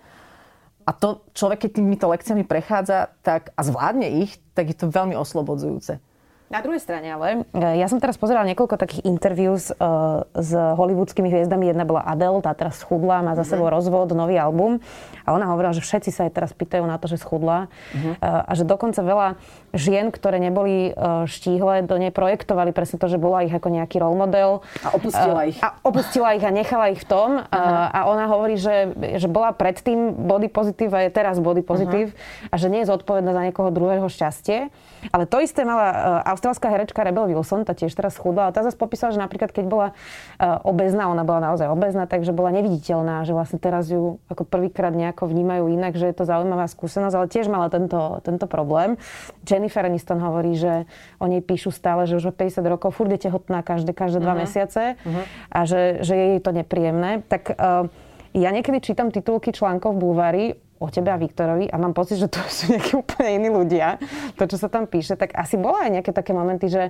A 0.85 0.91
to 0.93 1.21
človek, 1.37 1.69
keď 1.69 1.71
týmito 1.77 2.05
lekciami 2.09 2.45
prechádza 2.45 3.13
tak, 3.21 3.53
a 3.53 3.61
zvládne 3.61 4.25
ich, 4.25 4.41
tak 4.57 4.73
je 4.73 4.77
to 4.77 4.89
veľmi 4.89 5.13
oslobodzujúce. 5.13 6.01
Na 6.49 6.65
druhej 6.65 6.81
strane 6.81 7.13
ale, 7.13 7.45
e, 7.53 7.77
ja 7.77 7.85
som 7.85 8.01
teraz 8.01 8.17
pozerala 8.17 8.41
niekoľko 8.49 8.81
takých 8.81 9.05
interviú 9.05 9.53
s, 9.53 9.69
uh, 9.69 10.25
s 10.33 10.49
hollywoodskými 10.49 11.29
hviezdami. 11.29 11.69
Jedna 11.69 11.85
bola 11.85 12.01
Adele, 12.01 12.41
tá 12.41 12.57
teraz 12.57 12.81
schudla, 12.81 13.21
má 13.21 13.37
za 13.37 13.45
mhm. 13.45 13.49
sebou 13.53 13.69
mm-hmm. 13.69 13.77
rozvod, 13.77 14.17
nový 14.17 14.41
album. 14.41 14.81
A 15.29 15.37
ona 15.37 15.45
hovorila, 15.53 15.77
že 15.77 15.85
všetci 15.85 16.09
sa 16.09 16.25
aj 16.25 16.33
teraz 16.33 16.51
pýtajú 16.57 16.81
na 16.89 16.97
to, 16.97 17.05
že 17.05 17.21
schudla. 17.21 17.69
Mm-hmm. 17.93 18.13
Uh, 18.17 18.49
a 18.49 18.51
že 18.57 18.65
dokonca 18.65 18.97
veľa 19.05 19.37
žien, 19.77 20.09
ktoré 20.09 20.41
neboli 20.41 20.89
uh, 20.89 21.29
štíhle, 21.29 21.85
do 21.85 22.01
nej 22.01 22.09
projektovali 22.09 22.73
presne 22.73 22.97
to, 22.97 23.05
že 23.05 23.21
bola 23.21 23.45
ich 23.45 23.53
ako 23.53 23.69
nejaký 23.69 24.01
role 24.01 24.17
model. 24.17 24.65
A 24.81 24.97
opustila 24.97 25.45
ich. 25.45 25.57
A 25.61 25.77
opustila 25.85 26.33
ich 26.33 26.41
a 26.41 26.49
nechala 26.49 26.89
ich 26.89 27.05
v 27.05 27.07
tom. 27.13 27.29
Uh, 27.37 27.45
a 27.93 28.09
ona 28.09 28.25
hovorí, 28.25 28.57
že, 28.57 28.89
že 29.21 29.29
bola 29.29 29.53
predtým 29.53 30.25
body 30.25 30.49
pozitív 30.49 30.97
a 30.97 31.05
je 31.05 31.13
teraz 31.13 31.37
body 31.37 31.61
pozitív. 31.61 32.09
Uh-huh. 32.09 32.49
A 32.49 32.57
že 32.57 32.73
nie 32.73 32.81
je 32.81 32.89
zodpovedná 32.89 33.37
za 33.37 33.45
niekoho 33.45 33.69
druhého 33.69 34.09
šťastie. 34.09 34.73
Ale 35.13 35.23
to 35.29 35.39
isté 35.39 35.61
mala 35.63 36.25
austrálska 36.39 36.71
herečka 36.71 37.03
Rebel 37.03 37.27
Wilson, 37.27 37.67
tá 37.67 37.75
tiež 37.75 37.91
teraz 37.91 38.15
chudla. 38.15 38.47
A 38.47 38.55
tá 38.55 38.63
zase 38.63 38.79
popísala, 38.79 39.11
že 39.11 39.19
napríklad 39.19 39.51
keď 39.51 39.67
bola 39.67 39.87
uh, 39.91 40.63
obezná, 40.63 41.11
ona 41.11 41.27
bola 41.27 41.51
naozaj 41.51 41.67
obezná, 41.67 42.07
takže 42.07 42.31
bola 42.31 42.55
neviditeľná, 42.55 43.27
že 43.27 43.35
vlastne 43.35 43.59
teraz 43.59 43.91
ju 43.91 44.23
ako 44.31 44.47
prvýkrát 44.47 44.95
nejako 44.95 45.27
vnímajú 45.27 45.67
inak, 45.67 45.99
že 45.99 46.07
je 46.07 46.15
to 46.15 46.23
zaujímavá 46.23 46.71
skúsenosť, 46.71 47.15
ale 47.19 47.27
tiež 47.27 47.51
mala 47.51 47.67
tento, 47.67 48.23
tento 48.23 48.47
problém. 48.47 48.95
Jennifer 49.43 49.83
Aniston 49.83 50.23
hovorí, 50.23 50.55
že 50.55 50.87
o 51.19 51.27
nej 51.27 51.43
píšu 51.43 51.75
stále, 51.75 52.07
že 52.07 52.15
už 52.15 52.31
o 52.31 52.33
50 52.33 52.63
rokov 52.63 52.95
furt 52.95 53.11
je 53.11 53.27
tehotná 53.27 53.59
každé, 53.59 53.91
každé 53.91 54.23
dva 54.23 54.31
uh-huh. 54.31 54.47
mesiace 54.47 54.95
uh-huh. 54.95 55.23
a 55.51 55.59
že, 55.67 55.99
že 56.07 56.15
je 56.15 56.25
jej 56.37 56.39
to 56.39 56.55
nepríjemné. 56.55 57.27
Tak 57.27 57.51
uh, 57.51 57.91
ja 58.31 58.49
niekedy 58.55 58.79
čítam 58.79 59.11
titulky 59.11 59.51
článkov 59.51 59.97
v 59.97 59.99
bulvári 59.99 60.45
o 60.79 60.87
tebe 60.87 61.11
a 61.11 61.19
Viktorovi 61.19 61.67
a 61.67 61.75
mám 61.75 61.91
pocit, 61.91 62.17
že 62.17 62.31
to 62.31 62.39
sú 62.57 62.71
nejakí 62.71 62.95
úplne 62.95 63.29
iní 63.35 63.49
ľudia, 63.51 63.99
to, 64.39 64.47
čo 64.47 64.57
sa 64.57 64.71
tam 64.71 64.87
píše, 64.87 65.19
tak 65.19 65.35
asi 65.35 65.59
bolo 65.59 65.77
aj 65.77 65.99
nejaké 65.99 66.11
také 66.15 66.31
momenty, 66.31 66.71
že 66.71 66.83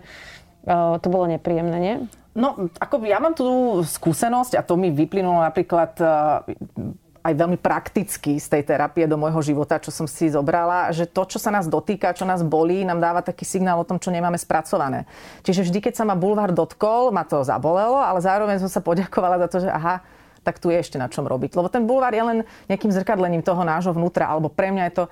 uh, 0.69 0.95
to 1.01 1.07
bolo 1.09 1.25
nepríjemné, 1.25 1.77
nie? 1.81 1.95
No, 2.37 2.69
ako 2.77 3.03
ja 3.03 3.17
mám 3.17 3.33
tú 3.33 3.81
skúsenosť 3.83 4.55
a 4.55 4.61
to 4.61 4.77
mi 4.77 4.93
vyplynulo 4.93 5.41
napríklad 5.41 5.91
uh, 5.99 6.45
aj 7.19 7.33
veľmi 7.35 7.57
prakticky 7.59 8.39
z 8.39 8.47
tej 8.47 8.63
terapie 8.63 9.03
do 9.03 9.19
môjho 9.19 9.43
života, 9.43 9.81
čo 9.81 9.91
som 9.91 10.07
si 10.07 10.31
zobrala, 10.31 10.89
že 10.95 11.03
to, 11.03 11.27
čo 11.27 11.37
sa 11.37 11.51
nás 11.51 11.67
dotýka, 11.67 12.15
čo 12.15 12.23
nás 12.23 12.39
bolí, 12.41 12.87
nám 12.87 13.03
dáva 13.03 13.19
taký 13.19 13.43
signál 13.43 13.81
o 13.83 13.87
tom, 13.87 13.99
čo 13.99 14.13
nemáme 14.13 14.39
spracované. 14.39 15.03
Čiže 15.43 15.67
vždy, 15.67 15.79
keď 15.83 15.93
sa 15.99 16.07
ma 16.07 16.15
bulvár 16.15 16.55
dotkol, 16.55 17.11
ma 17.11 17.27
to 17.27 17.43
zabolelo, 17.43 17.99
ale 17.99 18.23
zároveň 18.23 18.63
som 18.63 18.71
sa 18.71 18.79
poďakovala 18.79 19.41
za 19.45 19.47
to, 19.51 19.57
že 19.67 19.69
aha, 19.69 19.99
tak 20.43 20.57
tu 20.57 20.71
je 20.73 20.77
ešte 20.79 20.97
na 20.97 21.11
čom 21.11 21.27
robiť. 21.27 21.55
Lebo 21.55 21.67
ten 21.67 21.83
bulvár 21.85 22.11
je 22.15 22.23
len 22.23 22.37
nejakým 22.67 22.91
zrkadlením 22.91 23.43
toho 23.43 23.61
nášho 23.63 23.95
vnútra, 23.95 24.27
alebo 24.31 24.47
pre 24.49 24.71
mňa 24.73 24.83
je 24.89 24.95
to 24.95 25.05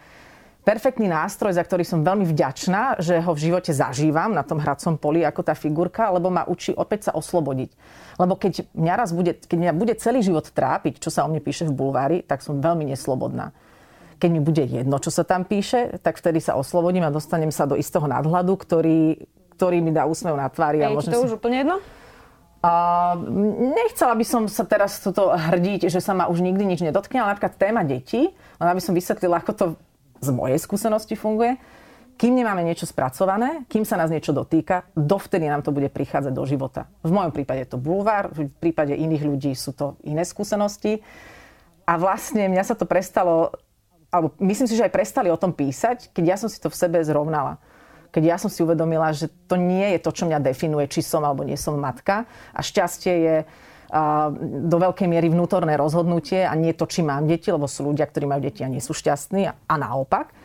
perfektný 0.68 1.08
nástroj, 1.08 1.56
za 1.56 1.64
ktorý 1.64 1.88
som 1.88 2.04
veľmi 2.04 2.28
vďačná, 2.28 3.00
že 3.00 3.24
ho 3.24 3.32
v 3.32 3.40
živote 3.40 3.72
zažívam 3.72 4.36
na 4.36 4.44
tom 4.44 4.60
hracom 4.60 5.00
poli 5.00 5.24
ako 5.24 5.40
tá 5.48 5.56
figurka, 5.56 6.12
lebo 6.12 6.28
ma 6.28 6.44
učí 6.44 6.76
opäť 6.76 7.08
sa 7.08 7.12
oslobodiť. 7.16 7.72
Lebo 8.20 8.36
keď 8.36 8.68
mňa 8.76 8.94
raz 9.00 9.16
bude, 9.16 9.40
keď 9.40 9.58
mňa 9.64 9.74
bude 9.80 9.96
celý 9.96 10.20
život 10.20 10.44
trápiť, 10.52 11.00
čo 11.00 11.08
sa 11.08 11.24
o 11.24 11.32
mne 11.32 11.40
píše 11.40 11.64
v 11.64 11.72
bulvári, 11.72 12.20
tak 12.20 12.44
som 12.44 12.60
veľmi 12.60 12.84
neslobodná. 12.84 13.56
Keď 14.20 14.30
mi 14.34 14.44
bude 14.44 14.66
jedno, 14.68 15.00
čo 15.00 15.08
sa 15.08 15.24
tam 15.24 15.48
píše, 15.48 16.04
tak 16.04 16.20
vtedy 16.20 16.44
sa 16.44 16.60
oslobodím 16.60 17.08
a 17.08 17.16
dostanem 17.16 17.54
sa 17.54 17.64
do 17.64 17.80
istého 17.80 18.04
nadhľadu, 18.04 18.60
ktorý, 18.60 19.24
ktorý 19.56 19.78
mi 19.80 19.96
dá 19.96 20.04
úsmev 20.04 20.36
na 20.36 20.52
tvári. 20.52 20.84
Je 20.84 20.90
a 20.90 21.00
to 21.00 21.16
si... 21.16 21.24
už 21.32 21.40
úplne 21.40 21.64
jedno? 21.64 21.78
A 22.66 23.14
nechcela 23.78 24.18
by 24.18 24.26
som 24.26 24.44
sa 24.50 24.66
teraz 24.66 24.98
toto 24.98 25.30
hrdiť, 25.30 25.94
že 25.94 26.02
sa 26.02 26.18
ma 26.18 26.26
už 26.26 26.42
nikdy 26.42 26.66
nič 26.66 26.82
nedotkne, 26.82 27.22
ale 27.22 27.38
napríklad 27.38 27.54
téma 27.56 27.86
detí, 27.86 28.34
len 28.34 28.68
aby 28.68 28.82
som 28.82 28.98
vysvetlila, 28.98 29.40
ako 29.40 29.52
to 29.54 29.66
z 30.20 30.30
mojej 30.34 30.58
skúsenosti 30.58 31.14
funguje. 31.14 31.62
Kým 32.18 32.34
nemáme 32.34 32.66
niečo 32.66 32.90
spracované, 32.90 33.62
kým 33.70 33.86
sa 33.86 33.94
nás 33.94 34.10
niečo 34.10 34.34
dotýka, 34.34 34.90
dovtedy 34.98 35.46
nám 35.46 35.62
to 35.62 35.70
bude 35.70 35.94
prichádzať 35.94 36.34
do 36.34 36.44
života. 36.50 36.90
V 37.06 37.14
mojom 37.14 37.30
prípade 37.30 37.62
je 37.62 37.70
to 37.70 37.78
bulvár, 37.78 38.34
v 38.34 38.50
prípade 38.58 38.98
iných 38.98 39.22
ľudí 39.22 39.54
sú 39.54 39.78
to 39.78 40.02
iné 40.02 40.26
skúsenosti. 40.26 41.06
A 41.86 41.94
vlastne 42.02 42.50
mňa 42.50 42.64
sa 42.66 42.74
to 42.74 42.90
prestalo, 42.90 43.54
alebo 44.10 44.34
myslím 44.42 44.66
si, 44.66 44.74
že 44.74 44.90
aj 44.90 44.98
prestali 44.98 45.30
o 45.30 45.38
tom 45.38 45.54
písať, 45.54 46.10
keď 46.10 46.24
ja 46.26 46.36
som 46.42 46.50
si 46.50 46.58
to 46.58 46.74
v 46.74 46.80
sebe 46.82 46.98
zrovnala 47.06 47.62
keď 48.12 48.24
ja 48.24 48.38
som 48.40 48.52
si 48.52 48.64
uvedomila, 48.64 49.12
že 49.12 49.32
to 49.48 49.56
nie 49.60 49.96
je 49.96 50.00
to, 50.02 50.12
čo 50.12 50.24
mňa 50.26 50.40
definuje, 50.42 50.88
či 50.88 51.06
som 51.06 51.24
alebo 51.24 51.44
nie 51.44 51.60
som 51.60 51.76
matka. 51.78 52.28
A 52.54 52.60
šťastie 52.62 53.14
je 53.14 53.36
do 54.68 54.78
veľkej 54.84 55.08
miery 55.08 55.32
vnútorné 55.32 55.80
rozhodnutie 55.80 56.44
a 56.44 56.52
nie 56.60 56.76
to, 56.76 56.84
či 56.84 57.08
mám 57.08 57.24
deti, 57.24 57.48
lebo 57.48 57.72
sú 57.72 57.88
ľudia, 57.88 58.04
ktorí 58.04 58.28
majú 58.28 58.44
deti 58.44 58.60
a 58.60 58.68
nie 58.68 58.84
sú 58.84 58.92
šťastní 58.92 59.48
a, 59.48 59.74
naopak. 59.80 60.36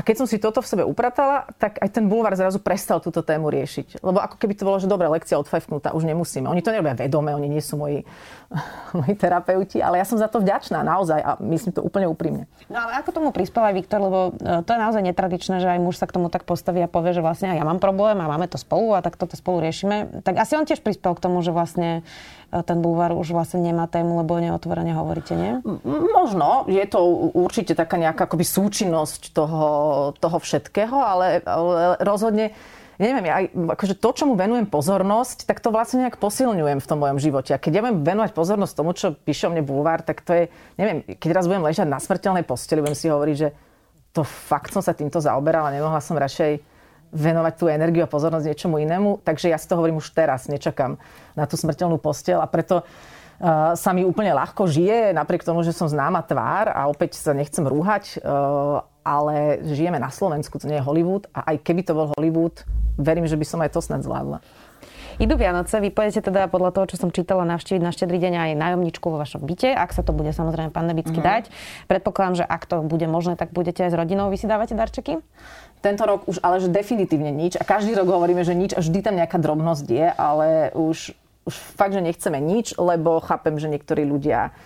A 0.00 0.04
keď 0.06 0.24
som 0.24 0.24
si 0.24 0.40
toto 0.40 0.64
v 0.64 0.70
sebe 0.72 0.80
upratala, 0.88 1.44
tak 1.60 1.76
aj 1.76 1.92
ten 1.92 2.08
bulvár 2.08 2.32
zrazu 2.32 2.56
prestal 2.56 3.04
túto 3.04 3.20
tému 3.20 3.52
riešiť. 3.52 4.00
Lebo 4.00 4.16
ako 4.16 4.40
keby 4.40 4.56
to 4.56 4.64
bolo, 4.64 4.80
že 4.80 4.88
dobrá 4.88 5.12
lekcia 5.12 5.36
odfajfnutá, 5.36 5.92
už 5.92 6.08
nemusíme. 6.08 6.48
Oni 6.48 6.64
to 6.64 6.72
nerobia 6.72 6.96
vedome, 6.96 7.36
oni 7.36 7.52
nie 7.52 7.60
sú 7.60 7.76
moji, 7.76 8.08
moji 8.96 9.12
terapeuti, 9.20 9.84
ale 9.84 10.00
ja 10.00 10.08
som 10.08 10.16
za 10.16 10.32
to 10.32 10.40
vďačná, 10.40 10.80
naozaj, 10.80 11.20
a 11.20 11.36
myslím 11.44 11.76
to 11.76 11.84
úplne 11.84 12.08
úprimne. 12.08 12.48
No 12.72 12.80
ale 12.80 12.96
ako 12.96 13.12
tomu 13.12 13.28
prispela 13.28 13.68
aj 13.68 13.76
Viktor, 13.76 14.00
lebo 14.00 14.32
e, 14.40 14.64
to 14.64 14.72
je 14.72 14.80
naozaj 14.80 15.04
netradičné, 15.04 15.60
že 15.60 15.68
aj 15.68 15.84
muž 15.84 16.00
sa 16.00 16.08
k 16.08 16.16
tomu 16.16 16.32
tak 16.32 16.48
postaví 16.48 16.80
a 16.80 16.88
povie, 16.88 17.12
že 17.12 17.20
vlastne 17.20 17.52
ja 17.52 17.64
mám 17.68 17.76
problém 17.76 18.16
a 18.24 18.30
máme 18.32 18.48
to 18.48 18.56
spolu 18.56 18.96
a 18.96 19.04
tak 19.04 19.20
toto 19.20 19.36
spolu 19.36 19.60
riešime. 19.68 20.24
Tak 20.24 20.40
asi 20.40 20.56
on 20.56 20.64
tiež 20.64 20.80
prispel 20.80 21.12
k 21.12 21.28
tomu, 21.28 21.44
že 21.44 21.52
vlastne 21.52 22.00
ten 22.50 22.82
bulvár 22.82 23.14
už 23.14 23.30
vlastne 23.30 23.62
nemá 23.62 23.86
tému, 23.86 24.18
lebo 24.18 24.34
neotvorene 24.42 24.90
hovoríte, 24.90 25.38
nie? 25.38 25.62
Možno, 25.86 26.66
je 26.66 26.82
to 26.90 27.30
určite 27.30 27.78
taká 27.78 27.94
nejaká 27.94 28.26
akoby 28.26 28.42
súčinnosť 28.42 29.30
toho, 29.30 29.68
toho 30.18 30.38
všetkého, 30.38 30.96
ale, 30.96 31.44
ale 31.44 32.00
rozhodne 32.00 32.52
neviem, 33.00 33.24
ja, 33.32 33.48
akože 33.48 33.96
to, 33.96 34.10
čo 34.12 34.24
mu 34.28 34.36
venujem 34.36 34.68
pozornosť, 34.68 35.48
tak 35.48 35.64
to 35.64 35.72
vlastne 35.72 36.04
nejak 36.04 36.20
posilňujem 36.20 36.84
v 36.84 36.88
tom 36.88 37.00
mojom 37.00 37.16
živote. 37.16 37.56
A 37.56 37.62
keď 37.62 37.80
ja 37.80 37.82
budem 37.88 38.04
venovať 38.04 38.30
pozornosť 38.36 38.74
tomu, 38.76 38.92
čo 38.92 39.16
píše 39.16 39.48
o 39.48 39.52
mne 39.56 39.64
bulvár, 39.64 40.04
tak 40.04 40.20
to 40.20 40.36
je, 40.36 40.44
neviem, 40.76 41.00
keď 41.16 41.40
raz 41.40 41.48
budem 41.48 41.64
ležať 41.64 41.88
na 41.88 41.96
smrteľnej 41.96 42.44
posteli, 42.44 42.84
budem 42.84 42.98
si 43.00 43.08
hovoriť, 43.08 43.36
že 43.40 43.48
to 44.12 44.20
fakt 44.20 44.76
som 44.76 44.84
sa 44.84 44.92
týmto 44.92 45.16
zaoberala, 45.16 45.72
nemohla 45.72 46.04
som 46.04 46.20
radšej 46.20 46.60
venovať 47.10 47.54
tú 47.58 47.66
energiu 47.66 48.04
a 48.04 48.10
pozornosť 48.10 48.46
niečomu 48.52 48.78
inému. 48.84 49.24
Takže 49.24 49.50
ja 49.50 49.58
si 49.58 49.66
to 49.66 49.80
hovorím 49.80 49.98
už 49.98 50.12
teraz, 50.12 50.46
nečakám 50.46 51.00
na 51.34 51.44
tú 51.48 51.56
smrteľnú 51.56 51.98
postel 51.98 52.38
a 52.38 52.46
preto 52.46 52.82
uh, 52.84 53.74
sa 53.74 53.90
mi 53.90 54.06
úplne 54.06 54.30
ľahko 54.30 54.68
žije, 54.70 55.16
napriek 55.16 55.42
tomu, 55.42 55.66
že 55.66 55.74
som 55.74 55.90
známa 55.90 56.22
tvár 56.22 56.70
a 56.70 56.86
opäť 56.86 57.18
sa 57.18 57.34
nechcem 57.34 57.66
rúhať, 57.66 58.22
uh, 58.22 58.84
ale 59.04 59.64
žijeme 59.64 59.98
na 59.98 60.12
Slovensku, 60.12 60.60
to 60.60 60.68
nie 60.68 60.78
je 60.78 60.86
Hollywood 60.86 61.26
a 61.32 61.54
aj 61.54 61.62
keby 61.64 61.82
to 61.86 61.92
bol 61.96 62.12
Hollywood, 62.16 62.64
verím, 63.00 63.24
že 63.24 63.36
by 63.36 63.46
som 63.46 63.60
aj 63.64 63.72
to 63.72 63.80
snad 63.80 64.04
zvládla. 64.04 64.40
Idú 65.20 65.36
Vianoce, 65.36 65.84
vy 65.84 65.92
pôjdete 65.92 66.32
teda 66.32 66.48
podľa 66.48 66.72
toho, 66.72 66.88
čo 66.88 66.96
som 66.96 67.12
čítala, 67.12 67.44
navštíviť 67.44 67.82
na 67.84 67.92
štedrý 67.92 68.16
deň 68.16 68.34
aj 68.40 68.50
nájomničku 68.56 69.04
vo 69.04 69.20
vašom 69.20 69.44
byte, 69.44 69.68
ak 69.68 69.92
sa 69.92 70.00
to 70.00 70.16
bude 70.16 70.32
samozrejme 70.32 70.72
pandemicky 70.72 71.20
mm-hmm. 71.20 71.44
dať. 71.44 71.44
Predpokladám, 71.92 72.40
že 72.40 72.44
ak 72.48 72.64
to 72.64 72.80
bude 72.80 73.04
možné, 73.04 73.36
tak 73.36 73.52
budete 73.52 73.84
aj 73.84 73.92
s 73.92 73.96
rodinou. 74.00 74.32
Vy 74.32 74.40
si 74.40 74.48
dávate 74.48 74.72
darčeky? 74.72 75.20
Tento 75.84 76.08
rok 76.08 76.24
už 76.24 76.40
ale 76.40 76.64
že 76.64 76.72
definitívne 76.72 77.28
nič. 77.36 77.60
A 77.60 77.68
každý 77.68 77.92
rok 78.00 78.08
hovoríme, 78.08 78.48
že 78.48 78.56
nič 78.56 78.72
a 78.72 78.80
vždy 78.80 79.04
tam 79.04 79.20
nejaká 79.20 79.36
drobnosť 79.36 79.86
je, 79.92 80.08
ale 80.08 80.72
už, 80.72 81.12
už 81.44 81.54
fakt, 81.76 81.92
že 81.92 82.00
nechceme 82.00 82.40
nič, 82.40 82.80
lebo 82.80 83.20
chápem, 83.20 83.60
že 83.60 83.68
niektorí 83.68 84.08
ľudia 84.08 84.56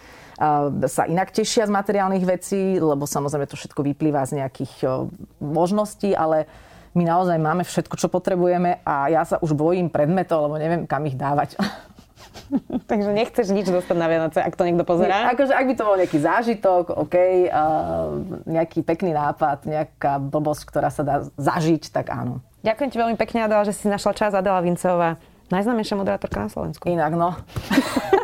sa 0.91 1.03
inak 1.07 1.31
tešia 1.31 1.67
z 1.67 1.73
materiálnych 1.73 2.25
vecí, 2.27 2.79
lebo 2.83 3.07
samozrejme 3.07 3.47
to 3.47 3.59
všetko 3.59 3.81
vyplýva 3.95 4.27
z 4.27 4.43
nejakých 4.43 5.07
možností, 5.39 6.15
ale 6.15 6.51
my 6.95 7.03
naozaj 7.03 7.39
máme 7.43 7.67
všetko, 7.67 7.99
čo 7.99 8.07
potrebujeme 8.07 8.79
a 8.87 9.11
ja 9.11 9.27
sa 9.27 9.43
už 9.43 9.55
bojím 9.55 9.91
predmetov, 9.91 10.47
lebo 10.47 10.55
neviem, 10.63 10.87
kam 10.87 11.03
ich 11.07 11.19
dávať. 11.19 11.59
Takže 12.91 13.11
nechceš 13.11 13.51
nič 13.51 13.67
dostať 13.67 13.97
na 13.99 14.07
Vianoce, 14.07 14.39
ak 14.39 14.55
to 14.55 14.63
niekto 14.63 14.87
pozerá? 14.87 15.27
Nie, 15.27 15.35
akože 15.35 15.53
ak 15.55 15.67
by 15.67 15.75
to 15.75 15.85
bol 15.87 15.97
nejaký 15.99 16.19
zážitok, 16.23 16.85
OK, 16.95 17.17
uh, 17.17 18.15
nejaký 18.47 18.87
pekný 18.87 19.11
nápad, 19.11 19.67
nejaká 19.67 20.23
blbosť, 20.23 20.63
ktorá 20.71 20.89
sa 20.91 21.03
dá 21.03 21.17
zažiť, 21.35 21.91
tak 21.91 22.15
áno. 22.15 22.39
Ďakujem 22.63 22.91
ti 22.91 22.99
veľmi 23.01 23.17
pekne, 23.19 23.45
Adela, 23.45 23.67
že 23.67 23.77
si 23.77 23.91
našla 23.91 24.13
čas. 24.17 24.33
Adela 24.33 24.63
Vincová, 24.63 25.21
najznámejšia 25.51 26.01
moderátorka 26.01 26.47
na 26.47 26.49
Slovensku. 26.49 26.89
Inak, 26.89 27.13
no. 27.13 27.37